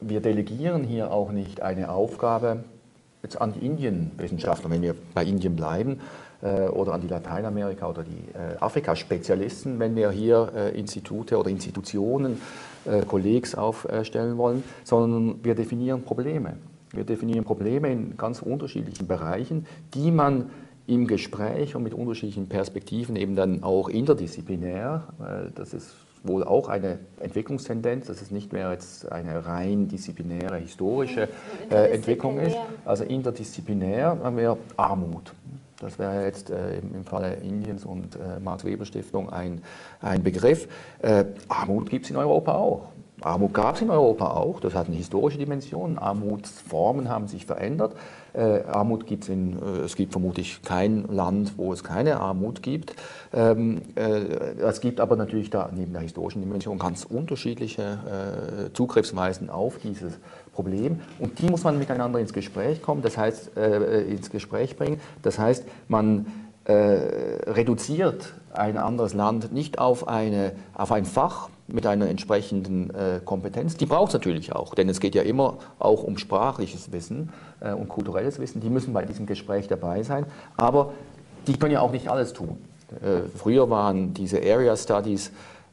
[0.00, 2.64] wir delegieren hier auch nicht eine Aufgabe
[3.22, 6.00] jetzt an die Indienwissenschaftler, wenn wir bei Indien bleiben,
[6.40, 11.50] äh, oder an die Lateinamerika oder die äh, Afrika-Spezialisten, wenn wir hier äh, Institute oder
[11.50, 12.40] Institutionen,
[13.06, 16.54] Kollegs aufstellen wollen, sondern wir definieren Probleme.
[16.92, 20.48] Wir definieren Probleme in ganz unterschiedlichen Bereichen, die man
[20.88, 25.04] im Gespräch und mit unterschiedlichen Perspektiven eben dann auch interdisziplinär,
[25.54, 31.28] das ist wohl auch eine Entwicklungstendenz, dass es nicht mehr jetzt eine rein disziplinäre, historische
[31.70, 32.56] äh, Entwicklung ist.
[32.84, 35.34] Also interdisziplinär haben wir Armut.
[35.80, 39.62] Das wäre jetzt äh, im, Falle Indiens und äh, Marx-Weber-Stiftung ein,
[40.00, 40.66] ein Begriff.
[41.00, 42.88] Äh, Armut gibt es in Europa auch.
[43.20, 45.98] Armut gab es in Europa auch, das hat eine historische Dimension.
[45.98, 47.94] Armutsformen haben sich verändert.
[48.32, 52.62] Äh, Armut gibt es in, äh, es gibt vermutlich kein Land, wo es keine Armut
[52.62, 52.94] gibt.
[53.32, 54.02] Ähm, äh,
[54.60, 60.18] es gibt aber natürlich da neben der historischen Dimension ganz unterschiedliche äh, Zugriffsweisen auf dieses
[60.52, 65.00] Problem und die muss man miteinander ins Gespräch kommen, das heißt äh, ins Gespräch bringen.
[65.22, 66.26] Das heißt, man
[66.64, 66.72] äh,
[67.46, 73.76] reduziert ein anderes Land nicht auf, eine, auf ein Fach mit einer entsprechenden äh, Kompetenz.
[73.76, 77.72] Die braucht es natürlich auch, denn es geht ja immer auch um sprachliches Wissen äh,
[77.72, 78.60] und kulturelles Wissen.
[78.60, 80.92] Die müssen bei diesem Gespräch dabei sein, aber
[81.46, 82.58] die können ja auch nicht alles tun.
[83.02, 85.30] Äh, früher waren diese Area Studies,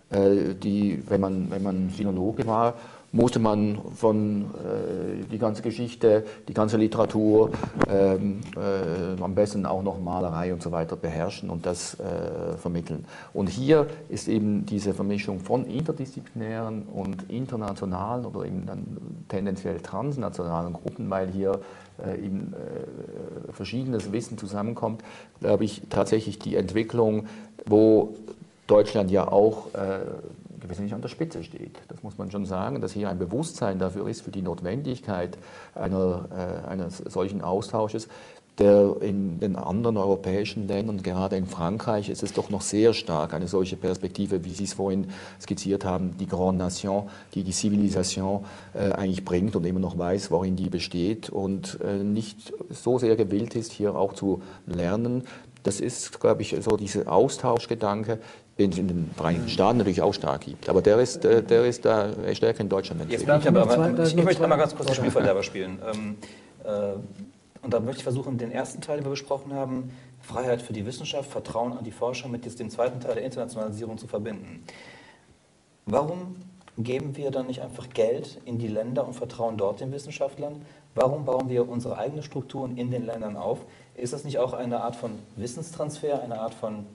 [0.09, 2.73] äh, die, wenn man, wenn man Sinologe war,
[3.15, 7.51] musste man von äh, die ganze Geschichte, die ganze Literatur,
[7.89, 13.05] ähm, äh, am besten auch noch Malerei und so weiter beherrschen und das äh, vermitteln.
[13.33, 18.85] Und hier ist eben diese Vermischung von interdisziplinären und internationalen oder eben dann
[19.29, 21.61] tendenziell transnationalen Gruppen, weil hier
[22.05, 25.01] äh, eben äh, verschiedenes Wissen zusammenkommt,
[25.39, 27.27] glaube ich, tatsächlich die Entwicklung,
[27.65, 28.13] wo
[28.67, 29.67] Deutschland ja auch
[30.65, 31.79] äh, gewiss an der Spitze steht.
[31.87, 35.37] Das muss man schon sagen, dass hier ein Bewusstsein dafür ist, für die Notwendigkeit
[35.73, 38.07] einer, äh, eines solchen Austausches,
[38.57, 43.33] der in den anderen europäischen Ländern, gerade in Frankreich, ist es doch noch sehr stark
[43.33, 45.07] eine solche Perspektive, wie Sie es vorhin
[45.41, 50.31] skizziert haben, die Grande Nation, die die Zivilisation äh, eigentlich bringt und immer noch weiß,
[50.31, 55.23] worin die besteht und äh, nicht so sehr gewillt ist, hier auch zu lernen.
[55.63, 58.19] Das ist, glaube ich, so dieser Austauschgedanke,
[58.57, 60.69] in den Vereinigten Staaten natürlich auch stark gibt.
[60.69, 64.23] Aber der ist, äh, der ist da stärker in Deutschland Jetzt ich, aber, ich, ich
[64.23, 65.79] möchte einmal ganz kurz den Spielverderber spielen.
[65.93, 66.17] Ähm,
[66.63, 66.93] äh,
[67.61, 69.91] und da möchte ich versuchen, den ersten Teil, den wir besprochen haben,
[70.21, 74.07] Freiheit für die Wissenschaft, Vertrauen an die Forscher, mit dem zweiten Teil der Internationalisierung zu
[74.07, 74.63] verbinden.
[75.85, 76.35] Warum
[76.77, 80.61] geben wir dann nicht einfach Geld in die Länder und vertrauen dort den Wissenschaftlern?
[80.93, 83.59] Warum bauen wir unsere eigenen Strukturen in den Ländern auf?
[83.95, 86.85] Ist das nicht auch eine Art von Wissenstransfer, eine Art von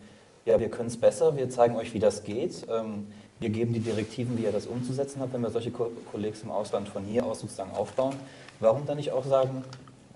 [0.45, 2.67] ja, wir können es besser, wir zeigen euch, wie das geht.
[2.71, 3.07] Ähm,
[3.39, 6.89] wir geben die Direktiven, wie ihr das umzusetzen habt, wenn wir solche Kollegen im Ausland
[6.89, 8.15] von hier aus sozusagen aufbauen.
[8.61, 9.65] Warum dann nicht auch sagen,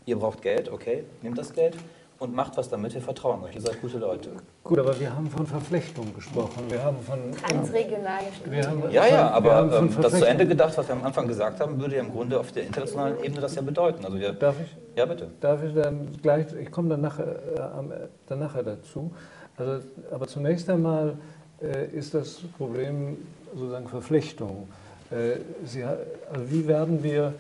[0.05, 1.75] ihr braucht Geld, okay, nehmt das Geld
[2.18, 4.31] und macht was damit, wir vertrauen euch, ihr seid gute Leute.
[4.62, 6.64] Gut, aber wir haben von Verflechtung gesprochen.
[6.68, 7.33] Wir haben von.
[7.33, 8.93] Transregional gesprochen.
[8.93, 11.97] Ja, ja, aber ähm, das zu Ende gedacht, was wir am Anfang gesagt haben, würde
[11.97, 14.05] ja im Grunde auf der internationalen Ebene das ja bedeuten.
[14.05, 14.77] Also wir, Darf ich?
[14.97, 15.31] Ja, bitte.
[15.41, 19.12] Darf ich dann gleich, ich komme dann nachher, äh, dann nachher dazu.
[19.57, 21.17] Also, aber zunächst einmal
[21.63, 23.17] äh, ist das Problem
[23.55, 24.69] sozusagen Verflechtung.
[25.11, 27.35] Äh, Sie, also wie werden wir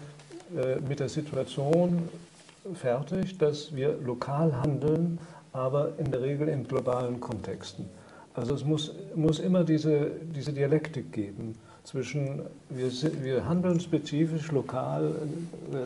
[0.56, 2.08] äh, mit der Situation
[2.74, 5.18] fertig, dass wir lokal handeln,
[5.52, 7.86] aber in der Regel in globalen Kontexten?
[8.34, 11.54] Also es muss, muss immer diese, diese Dialektik geben
[11.84, 12.90] zwischen, wir,
[13.22, 15.14] wir handeln spezifisch lokal,
[15.72, 15.76] äh,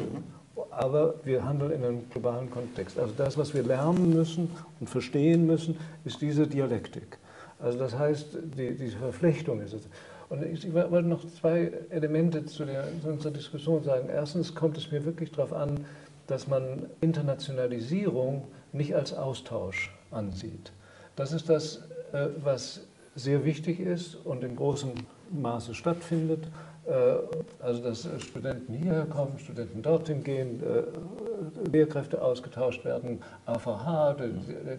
[0.78, 2.98] aber wir handeln in einem globalen Kontext.
[2.98, 7.18] Also das, was wir lernen müssen und verstehen müssen, ist diese Dialektik.
[7.58, 9.88] Also das heißt, die, diese Verflechtung ist es.
[10.28, 14.08] Und ich, wollte noch zwei Elemente zu, der, zu unserer Diskussion sagen.
[14.08, 15.84] Erstens kommt es mir wirklich darauf an,
[16.28, 20.72] dass man Internationalisierung nicht als Austausch ansieht.
[21.16, 21.78] Das ist das,
[22.12, 22.82] äh, was
[23.16, 24.92] sehr wichtig ist und in großem
[25.32, 26.46] Maße stattfindet.
[26.88, 27.18] Äh,
[27.60, 34.16] also dass Studenten hierher kommen, Studenten dorthin gehen, äh, Lehrkräfte ausgetauscht werden, AVH,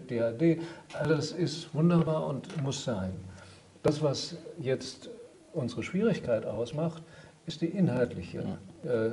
[0.08, 0.58] DAD,
[0.98, 3.12] alles ist wunderbar und muss sein.
[3.84, 5.08] Das, was jetzt
[5.52, 7.02] unsere Schwierigkeit ausmacht,
[7.46, 9.10] ist die inhaltliche äh,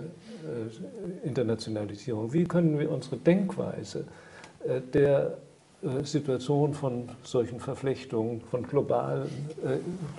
[1.24, 2.34] Internationalisierung.
[2.34, 4.06] Wie können wir unsere Denkweise
[4.94, 5.38] der
[6.04, 9.30] Situation von solchen Verflechtungen, von globalen,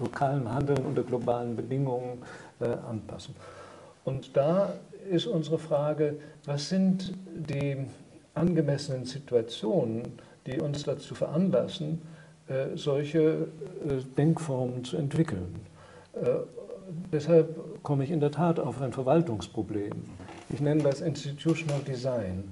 [0.00, 2.22] lokalem Handeln unter globalen Bedingungen
[2.60, 3.34] anpassen.
[4.04, 4.72] Und da
[5.10, 7.76] ist unsere Frage, was sind die
[8.34, 10.02] angemessenen Situationen,
[10.46, 12.00] die uns dazu veranlassen,
[12.48, 13.46] äh, solche äh,
[14.16, 15.54] Denkformen zu entwickeln.
[17.12, 19.92] Deshalb komme ich in der Tat auf ein Verwaltungsproblem.
[20.50, 22.44] Ich nenne das Institutional Design.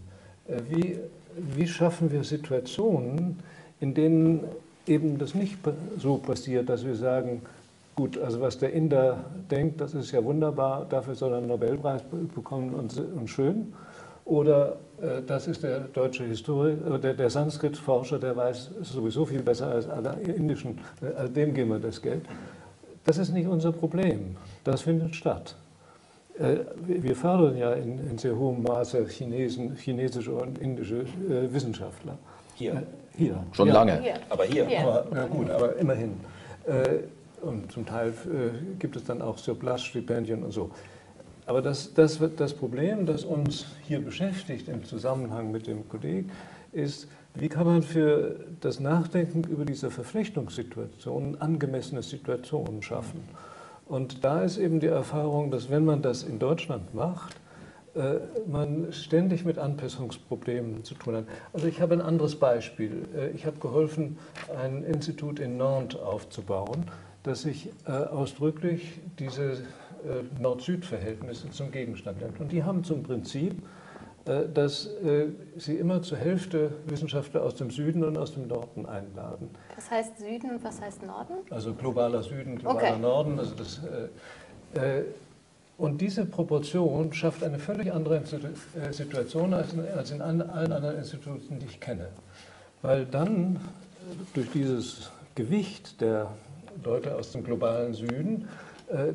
[0.47, 0.99] Äh, wie,
[1.37, 3.39] wie schaffen wir Situationen,
[3.81, 4.41] in denen
[4.87, 5.59] eben das nicht
[5.99, 7.43] so passiert, dass wir sagen,
[7.97, 12.03] gut, also was der Inder denkt, das ist ja wunderbar, dafür soll er einen Nobelpreis
[12.35, 13.73] bekommen und, und schön.
[14.27, 19.41] Oder äh, das ist der deutsche Historiker, äh, der, der Sanskrit-Forscher, der weiß sowieso viel
[19.43, 22.23] besser als alle indischen, äh, also dem geben wir das Geld.
[23.05, 24.37] Das ist nicht unser Problem.
[24.65, 25.55] Das findet statt.
[26.39, 32.19] Äh, wir fördern ja in, in, sehr hohem Maße Chinesen, chinesische und indische äh, Wissenschaftler.
[32.57, 32.73] Hier?
[32.73, 32.83] Äh,
[33.17, 33.43] hier.
[33.53, 33.75] Schon ja.
[33.75, 34.01] lange.
[34.01, 34.15] Hier.
[34.29, 34.67] Aber hier.
[34.67, 34.81] hier.
[34.81, 36.15] Aber, na gut, aber immerhin.
[37.43, 38.13] Und zum Teil
[38.79, 40.71] gibt es dann auch Surplus-Stipendien und so.
[41.47, 46.27] Aber das, das, das Problem, das uns hier beschäftigt im Zusammenhang mit dem Kolleg,
[46.73, 53.21] ist, wie kann man für das Nachdenken über diese Verflechtungssituationen angemessene Situationen schaffen?
[53.87, 57.37] Und da ist eben die Erfahrung, dass wenn man das in Deutschland macht,
[57.95, 61.25] äh, man ständig mit Anpassungsproblemen zu tun hat.
[61.53, 63.07] Also ich habe ein anderes Beispiel.
[63.17, 64.19] Äh, ich habe geholfen,
[64.61, 66.87] ein Institut in Nantes aufzubauen,
[67.27, 69.59] das sich äh, ausdrücklich diese
[70.41, 72.39] Nord-Süd-Verhältnisse zum Gegenstand nimmt.
[72.39, 73.61] Und die haben zum Prinzip,
[74.27, 78.85] äh, dass äh, sie immer zur Hälfte Wissenschaftler aus dem Süden und aus dem Norden
[78.87, 79.51] einladen.
[79.77, 81.35] Was heißt Süden und was heißt Norden?
[81.51, 83.01] Also globaler Süden, globaler okay.
[83.01, 83.39] Norden.
[83.39, 83.81] Also das,
[84.75, 85.03] äh,
[85.79, 88.23] und diese Proportion schafft eine völlig andere
[88.91, 92.09] Situation als in, als in allen anderen Instituten, die ich kenne.
[92.83, 93.61] Weil dann
[94.35, 96.31] durch dieses Gewicht der
[96.85, 98.49] Leute aus dem globalen Süden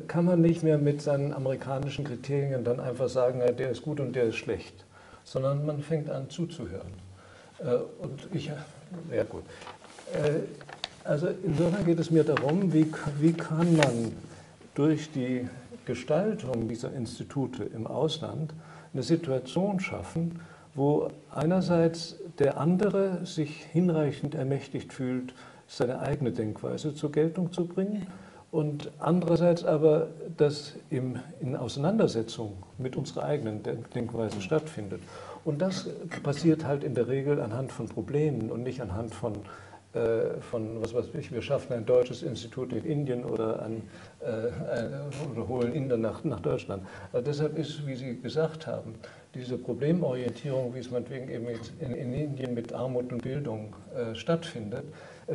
[0.06, 4.14] kann man nicht mehr mit seinen amerikanischen Kriterien dann einfach sagen, der ist gut und
[4.14, 4.84] der ist schlecht
[5.24, 6.92] sondern man fängt an zuzuhören.
[7.58, 9.44] Äh, und ich, ja gut.
[10.12, 10.40] Äh,
[11.04, 12.86] also insofern geht es mir darum, wie,
[13.18, 14.12] wie kann man
[14.74, 15.48] durch die
[15.84, 18.54] Gestaltung dieser Institute im Ausland
[18.92, 20.40] eine Situation schaffen,
[20.74, 25.34] wo einerseits der andere sich hinreichend ermächtigt fühlt,
[25.72, 28.06] seine eigene Denkweise zur Geltung zu bringen
[28.50, 33.62] und andererseits aber, dass im, in Auseinandersetzung mit unserer eigenen
[33.94, 35.00] Denkweise stattfindet.
[35.44, 35.88] Und das
[36.22, 39.32] passiert halt in der Regel anhand von Problemen und nicht anhand von,
[39.94, 43.82] äh, von was weiß ich, wir schaffen ein deutsches Institut in Indien oder, ein,
[44.20, 46.84] äh, oder holen Inder nach, nach Deutschland.
[47.14, 48.94] Also deshalb ist, wie Sie gesagt haben,
[49.34, 51.46] diese Problemorientierung, wie es meinetwegen eben
[51.80, 54.84] in, in Indien mit Armut und Bildung äh, stattfindet,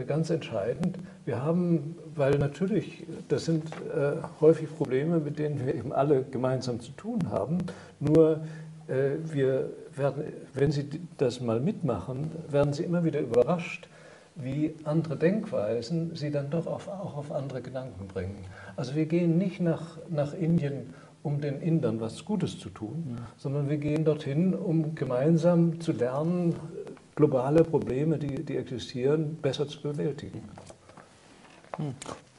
[0.05, 0.97] ganz entscheidend.
[1.25, 6.79] Wir haben, weil natürlich, das sind äh, häufig Probleme, mit denen wir eben alle gemeinsam
[6.79, 7.59] zu tun haben,
[7.99, 8.41] nur
[8.87, 10.23] äh, wir werden,
[10.53, 13.87] wenn Sie das mal mitmachen, werden Sie immer wieder überrascht,
[14.35, 18.37] wie andere Denkweisen Sie dann doch auf, auch auf andere Gedanken bringen.
[18.75, 20.93] Also wir gehen nicht nach, nach Indien,
[21.23, 23.23] um den Indern was Gutes zu tun, ja.
[23.37, 26.55] sondern wir gehen dorthin, um gemeinsam zu lernen,
[27.17, 30.41] globale Probleme, die, die existieren, besser zu bewältigen.
[31.75, 31.93] Hm.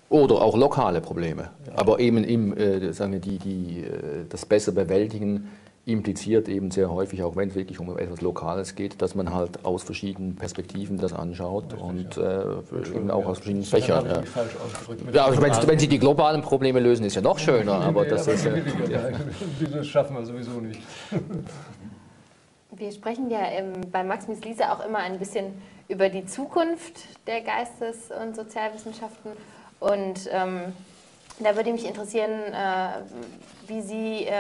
[0.09, 1.51] Oder auch lokale Probleme.
[1.67, 1.73] Ja.
[1.77, 5.49] Aber eben im, äh, sagen wir, die, die, äh, das besser bewältigen
[5.85, 9.65] impliziert eben sehr häufig, auch wenn es wirklich um etwas Lokales geht, dass man halt
[9.65, 12.43] aus verschiedenen Perspektiven das anschaut Richtig, und ja.
[12.43, 14.05] äh, eben auch aus verschiedenen Fächern.
[14.05, 14.23] Ja.
[15.13, 18.45] ja wenn, wenn, Sie die globalen Probleme lösen, ist ja noch schöner, aber das ist
[18.45, 18.53] ja.
[19.73, 20.81] Das schaffen wir sowieso nicht.
[22.79, 27.41] Wir sprechen ja im, bei Max Miesliese auch immer ein bisschen über die Zukunft der
[27.41, 29.33] Geistes- und Sozialwissenschaften.
[29.81, 30.73] Und ähm,
[31.41, 32.89] da würde mich interessieren, äh,
[33.67, 34.31] wie, Sie, äh,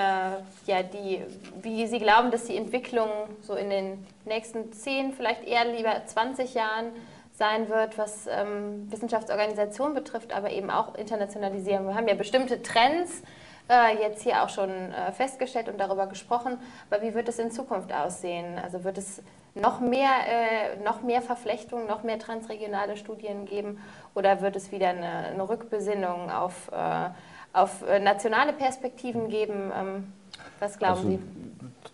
[0.66, 1.20] ja, die,
[1.62, 3.08] wie Sie glauben, dass die Entwicklung
[3.42, 6.92] so in den nächsten 10, vielleicht eher lieber 20 Jahren
[7.32, 11.88] sein wird, was ähm, Wissenschaftsorganisation betrifft, aber eben auch Internationalisierung.
[11.88, 13.22] Wir haben ja bestimmte Trends,
[13.68, 16.58] äh, jetzt hier auch schon äh, festgestellt und darüber gesprochen.
[16.90, 18.58] Aber wie wird es in Zukunft aussehen?
[18.62, 19.22] Also wird es
[19.54, 23.78] noch mehr, äh, noch mehr Verflechtungen, noch mehr transregionale Studien geben
[24.14, 27.10] oder wird es wieder eine, eine Rückbesinnung auf, äh,
[27.52, 29.72] auf äh, nationale Perspektiven geben?
[29.76, 30.12] Ähm,
[30.60, 31.18] was glauben also, Sie?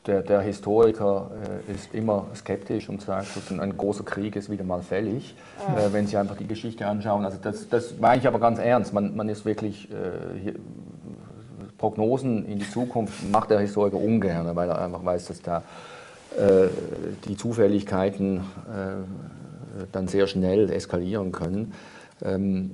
[0.07, 1.31] Der, der, Historiker
[1.69, 5.79] äh, ist immer skeptisch und sagt, ein großer Krieg ist wieder mal fällig, oh.
[5.79, 7.25] äh, wenn Sie einfach die Geschichte anschauen.
[7.25, 8.93] Also das, das meine ich aber ganz ernst.
[8.93, 9.95] Man, man ist wirklich äh,
[10.43, 10.55] hier,
[11.85, 15.63] Prognosen in die Zukunft macht der Historiker ungern, weil er einfach weiß, dass da
[16.35, 16.69] äh,
[17.27, 21.75] die Zufälligkeiten äh, dann sehr schnell eskalieren können.
[22.23, 22.71] Ähm,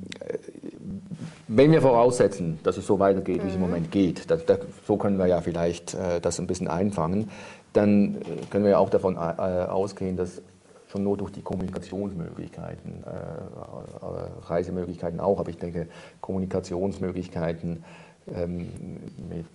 [1.48, 3.66] wenn wir voraussetzen, dass es so weitergeht, wie es im mhm.
[3.66, 7.30] Moment geht, da, da, so können wir ja vielleicht äh, das ein bisschen einfangen,
[7.72, 10.40] dann äh, können wir ja auch davon äh, ausgehen, dass
[10.86, 15.88] schon nur durch die Kommunikationsmöglichkeiten, äh, Reisemöglichkeiten auch, aber ich denke,
[16.20, 17.82] Kommunikationsmöglichkeiten
[18.27, 19.47] mit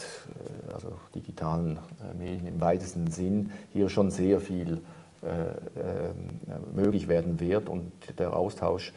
[0.74, 1.80] also digitalen
[2.18, 4.82] Medien im weitesten Sinn hier schon sehr viel
[6.76, 8.94] möglich werden wird und der Austausch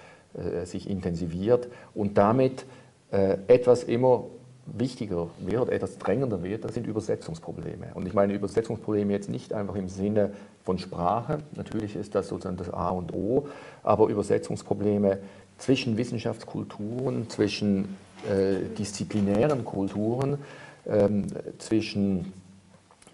[0.65, 2.67] sich intensiviert und damit
[3.11, 4.25] etwas immer
[4.67, 7.93] wichtiger wird, etwas drängender wird, das sind Übersetzungsprobleme.
[7.95, 10.33] Und ich meine Übersetzungsprobleme jetzt nicht einfach im Sinne
[10.65, 13.49] von Sprache, natürlich ist das sozusagen das A und O,
[13.83, 15.19] aber Übersetzungsprobleme
[15.57, 17.97] zwischen Wissenschaftskulturen, zwischen
[18.27, 20.39] äh, disziplinären Kulturen,
[20.87, 21.27] ähm,
[21.59, 22.33] zwischen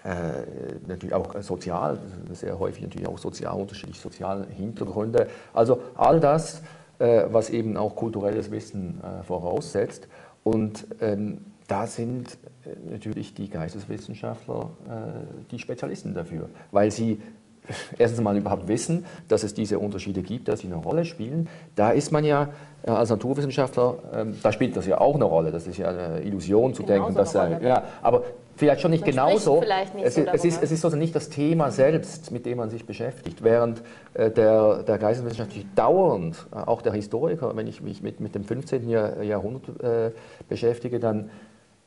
[0.05, 0.45] äh,
[0.87, 1.99] natürlich auch sozial,
[2.33, 5.29] sehr häufig natürlich auch sozial unterschiedliche soziale Hintergründe.
[5.53, 6.63] Also all das,
[6.99, 10.09] äh, was eben auch kulturelles Wissen äh, voraussetzt.
[10.43, 17.21] Und ähm, da sind äh, natürlich die Geisteswissenschaftler äh, die Spezialisten dafür, weil sie
[17.99, 21.49] erstens mal überhaupt wissen, dass es diese Unterschiede gibt, dass sie eine Rolle spielen.
[21.77, 22.51] Da ist man ja
[22.87, 25.51] äh, als Naturwissenschaftler, ähm, da spielt das ja auch eine Rolle.
[25.51, 28.25] Das ist ja eine Illusion zu Genauso denken, dass er, ja, aber
[28.57, 29.61] vielleicht schon nicht man genauso.
[29.61, 32.71] Nicht es, so es, ist, es ist also nicht das Thema selbst, mit dem man
[32.71, 33.83] sich beschäftigt, während
[34.15, 38.45] äh, der, der Geisteswissenschaftler dauernd, äh, auch der Historiker, wenn ich mich mit, mit dem
[38.45, 38.89] 15.
[38.89, 40.11] Jahrhundert äh,
[40.49, 41.31] beschäftige, dann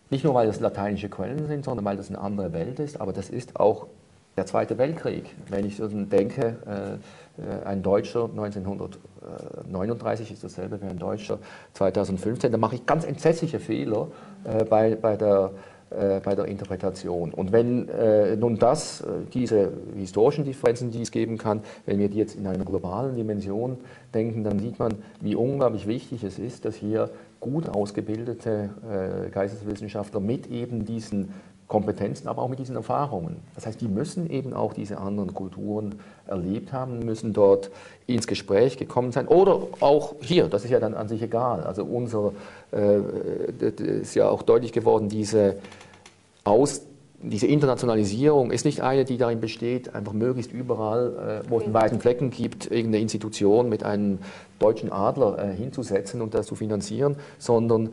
[0.10, 3.12] nicht nur, weil das lateinische Quellen sind, sondern weil das eine andere Welt ist, aber
[3.12, 3.88] das ist auch
[4.38, 5.36] der Zweite Weltkrieg.
[5.50, 6.98] Wenn ich denke, äh,
[7.66, 11.40] ein Deutscher 1939 ist dasselbe wie ein Deutscher
[11.74, 14.10] 2015, dann mache ich ganz entsetzliche Fehler
[14.44, 15.50] äh, bei, bei der
[15.90, 17.34] äh, bei der Interpretation.
[17.34, 17.88] Und wenn
[18.40, 19.02] nun das,
[19.34, 23.78] diese historischen Differenzen, die es geben kann, wenn wir die jetzt in einer globalen Dimension
[24.14, 27.10] denken, dann sieht man, wie unglaublich wichtig es ist, dass hier
[27.40, 31.32] gut ausgebildete äh, Geisteswissenschaftler mit eben diesen
[31.68, 33.38] Kompetenzen, aber auch mit diesen Erfahrungen.
[33.56, 35.96] Das heißt, die müssen eben auch diese anderen Kulturen
[36.26, 37.72] erlebt haben, müssen dort
[38.06, 39.28] ins Gespräch gekommen sein.
[39.28, 41.64] Oder auch hier, das ist ja dann an sich egal.
[41.64, 42.32] Also unser,
[42.72, 43.00] äh,
[44.02, 45.58] ist ja auch deutlich geworden, diese,
[46.46, 46.84] Aus,
[47.22, 51.74] diese Internationalisierung ist nicht eine, die darin besteht, einfach möglichst überall, äh, wo es einen
[51.74, 54.20] weißen Flecken gibt, irgendeine Institution mit einem
[54.60, 57.90] deutschen Adler äh, hinzusetzen und das zu finanzieren, sondern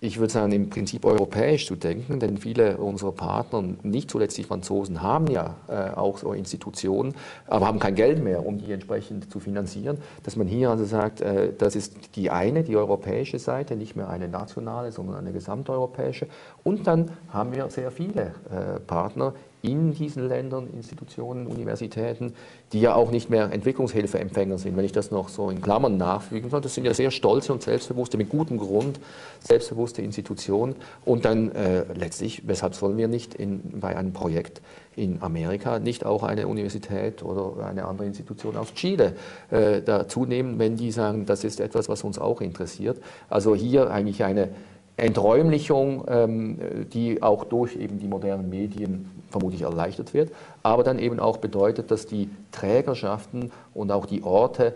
[0.00, 4.44] ich würde sagen, im Prinzip europäisch zu denken, denn viele unserer Partner, nicht zuletzt die
[4.44, 7.14] Franzosen, haben ja äh, auch so Institutionen,
[7.46, 9.98] aber haben kein Geld mehr, um die entsprechend zu finanzieren.
[10.22, 14.10] Dass man hier also sagt, äh, das ist die eine, die europäische Seite, nicht mehr
[14.10, 16.26] eine nationale, sondern eine gesamteuropäische.
[16.62, 19.32] Und dann haben wir sehr viele äh, Partner
[19.64, 22.34] in diesen Ländern, Institutionen, Universitäten,
[22.72, 26.50] die ja auch nicht mehr Entwicklungshilfeempfänger sind, wenn ich das noch so in Klammern nachfügen
[26.50, 26.60] soll.
[26.60, 29.00] Das sind ja sehr stolze und selbstbewusste, mit gutem Grund
[29.40, 30.76] selbstbewusste Institutionen.
[31.06, 34.60] Und dann äh, letztlich, weshalb sollen wir nicht in, bei einem Projekt
[34.96, 39.14] in Amerika nicht auch eine Universität oder eine andere Institution aus Chile
[39.50, 43.00] äh, dazu nehmen, wenn die sagen, das ist etwas, was uns auch interessiert.
[43.30, 44.50] Also hier eigentlich eine
[44.96, 46.58] Enträumlichung, ähm,
[46.92, 50.32] die auch durch eben die modernen Medien vermutlich erleichtert wird,
[50.62, 54.74] aber dann eben auch bedeutet, dass die Trägerschaften und auch die Orte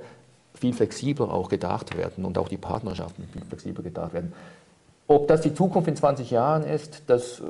[0.54, 4.32] viel flexibler auch gedacht werden und auch die Partnerschaften viel flexibler gedacht werden.
[5.06, 7.44] Ob das die Zukunft in 20 Jahren ist, das äh,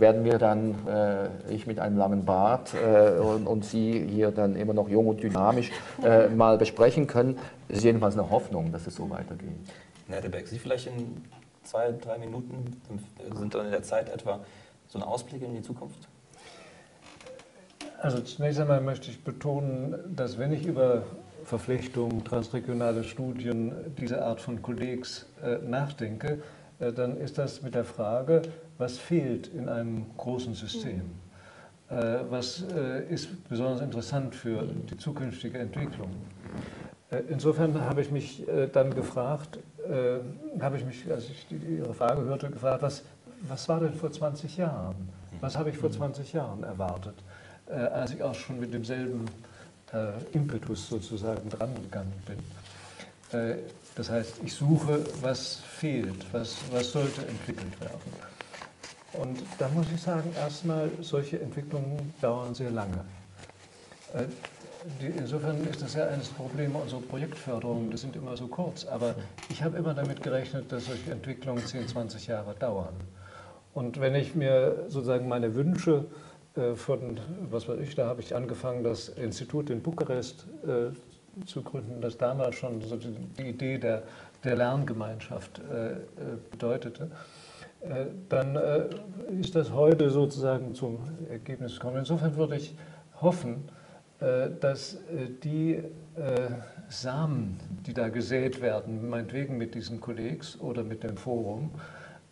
[0.00, 4.56] werden wir dann, äh, ich mit einem langen Bart äh, und, und, Sie hier dann
[4.56, 5.70] immer noch jung und dynamisch
[6.02, 7.38] äh, mal besprechen können.
[7.68, 9.52] Es ist jedenfalls eine Hoffnung, dass es so weitergeht.
[10.08, 11.22] Herr Debeck, Sie vielleicht in
[11.62, 12.80] zwei, drei Minuten
[13.38, 14.40] sind dann in der Zeit etwa
[14.88, 16.08] so ein Ausblick in die Zukunft?
[18.04, 21.04] Also zunächst einmal möchte ich betonen, dass wenn ich über
[21.46, 26.42] Verflechtungen, transregionale Studien, diese Art von Kollegs äh, nachdenke,
[26.80, 28.42] äh, dann ist das mit der Frage,
[28.76, 31.12] was fehlt in einem großen System?
[31.88, 36.10] Äh, was äh, ist besonders interessant für die zukünftige Entwicklung?
[37.10, 39.60] Äh, insofern habe ich mich äh, dann gefragt,
[40.60, 43.02] habe ich mich, als ich Ihre Frage hörte, gefragt, was,
[43.48, 44.94] was war denn vor 20 Jahren?
[45.42, 47.14] Was habe ich vor 20 Jahren erwartet?
[47.68, 49.26] Äh, als ich auch schon mit demselben
[49.92, 53.38] äh, Impetus sozusagen drangegangen bin.
[53.38, 53.56] Äh,
[53.94, 58.12] das heißt, ich suche, was fehlt, was, was sollte entwickelt werden.
[59.12, 63.04] Und da muss ich sagen, erstmal, solche Entwicklungen dauern sehr lange.
[64.12, 64.24] Äh,
[65.16, 68.84] insofern ist das ja eines der Probleme unserer Projektförderung, die sind immer so kurz.
[68.84, 69.14] Aber
[69.48, 72.94] ich habe immer damit gerechnet, dass solche Entwicklungen 10, 20 Jahre dauern.
[73.72, 76.06] Und wenn ich mir sozusagen meine Wünsche
[76.76, 77.18] von,
[77.50, 80.94] was weiß ich, da habe ich angefangen, das Institut in Bukarest äh,
[81.46, 84.04] zu gründen, das damals schon so die Idee der,
[84.44, 85.96] der Lerngemeinschaft äh, äh
[86.50, 87.10] bedeutete.
[87.80, 88.84] Äh, dann äh,
[89.40, 90.98] ist das heute sozusagen zum
[91.28, 91.98] Ergebnis gekommen.
[91.98, 92.74] Insofern würde ich
[93.20, 93.68] hoffen,
[94.60, 94.96] dass
[95.42, 95.82] die
[96.88, 101.72] Samen, die da gesät werden, meinetwegen mit diesen Kollegs oder mit dem Forum,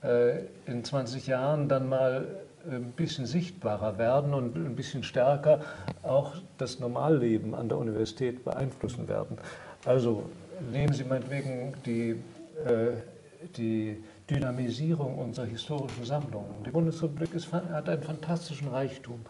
[0.02, 2.26] äh, in 20 Jahren dann mal
[2.70, 5.60] ein bisschen sichtbarer werden und ein bisschen stärker
[6.02, 9.38] auch das Normalleben an der Universität beeinflussen werden.
[9.84, 10.24] Also
[10.70, 12.10] nehmen Sie meinetwegen die,
[12.64, 12.92] äh,
[13.56, 16.62] die Dynamisierung unserer historischen Sammlungen.
[16.64, 19.20] Die Bundesrepublik ist, hat einen fantastischen Reichtum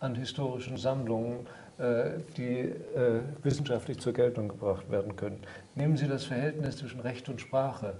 [0.00, 1.46] an historischen Sammlungen,
[1.78, 5.38] äh, die äh, wissenschaftlich zur Geltung gebracht werden können.
[5.74, 7.94] Nehmen Sie das Verhältnis zwischen Recht und Sprache.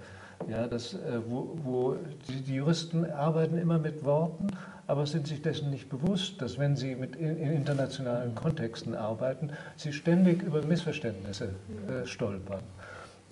[0.49, 1.95] Ja, das, äh, wo, wo
[2.27, 4.47] die, die, Juristen arbeiten immer mit Worten,
[4.87, 9.51] aber sind sich dessen nicht bewusst, dass wenn sie mit in, in internationalen Kontexten arbeiten,
[9.75, 11.49] sie ständig über Missverständnisse
[11.87, 12.61] äh, stolpern.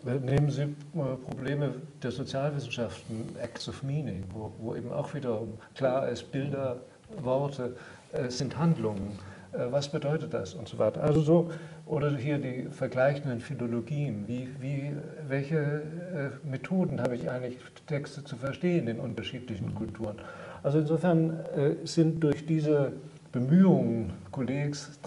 [0.03, 6.31] Nehmen Sie Probleme der Sozialwissenschaften, Acts of Meaning, wo, wo eben auch wiederum klar ist,
[6.31, 6.77] Bilder,
[7.21, 7.75] Worte
[8.13, 9.19] äh, sind Handlungen.
[9.51, 11.03] Äh, was bedeutet das und so weiter.
[11.03, 11.51] Also so,
[11.85, 14.91] oder hier die vergleichenden Philologien, wie, wie,
[15.27, 20.17] welche äh, Methoden habe ich eigentlich, Texte zu verstehen in unterschiedlichen Kulturen.
[20.63, 21.39] Also insofern
[21.83, 22.93] sind durch diese
[23.31, 24.99] Bemühungen, Kollegs,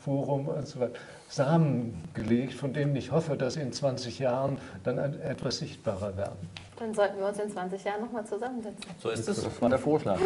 [0.00, 0.94] Forum und so weiter,
[1.28, 6.48] Samen gelegt, von denen ich hoffe, dass in 20 Jahren dann etwas sichtbarer werden.
[6.78, 8.84] Dann sollten wir uns in 20 Jahren nochmal zusammensetzen.
[8.98, 9.42] So ist es.
[9.42, 10.18] Das war der Vorschlag.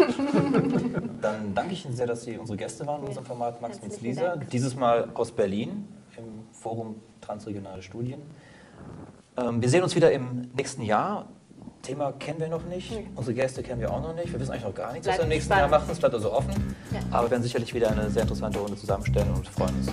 [1.22, 4.00] dann danke ich Ihnen sehr, dass Sie unsere Gäste waren in unserem Format Max Mitz
[4.00, 4.36] Lisa.
[4.36, 8.20] Dieses Mal aus Berlin im Forum Transregionale Studien.
[9.36, 11.28] Ähm, wir sehen uns wieder im nächsten Jahr.
[11.82, 13.06] Thema kennen wir noch nicht, mhm.
[13.14, 14.32] unsere Gäste kennen wir auch noch nicht.
[14.32, 15.52] Wir wissen eigentlich noch gar nichts, was wir im nächsten.
[15.52, 15.88] Jahr machen.
[15.90, 16.74] Es bleibt also offen.
[16.92, 17.00] Ja.
[17.10, 19.86] Aber wir werden sicherlich wieder eine sehr interessante Runde zusammenstellen und freuen uns,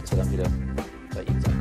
[0.00, 0.44] dass wir dann wieder
[1.14, 1.53] bei Ihnen Dank.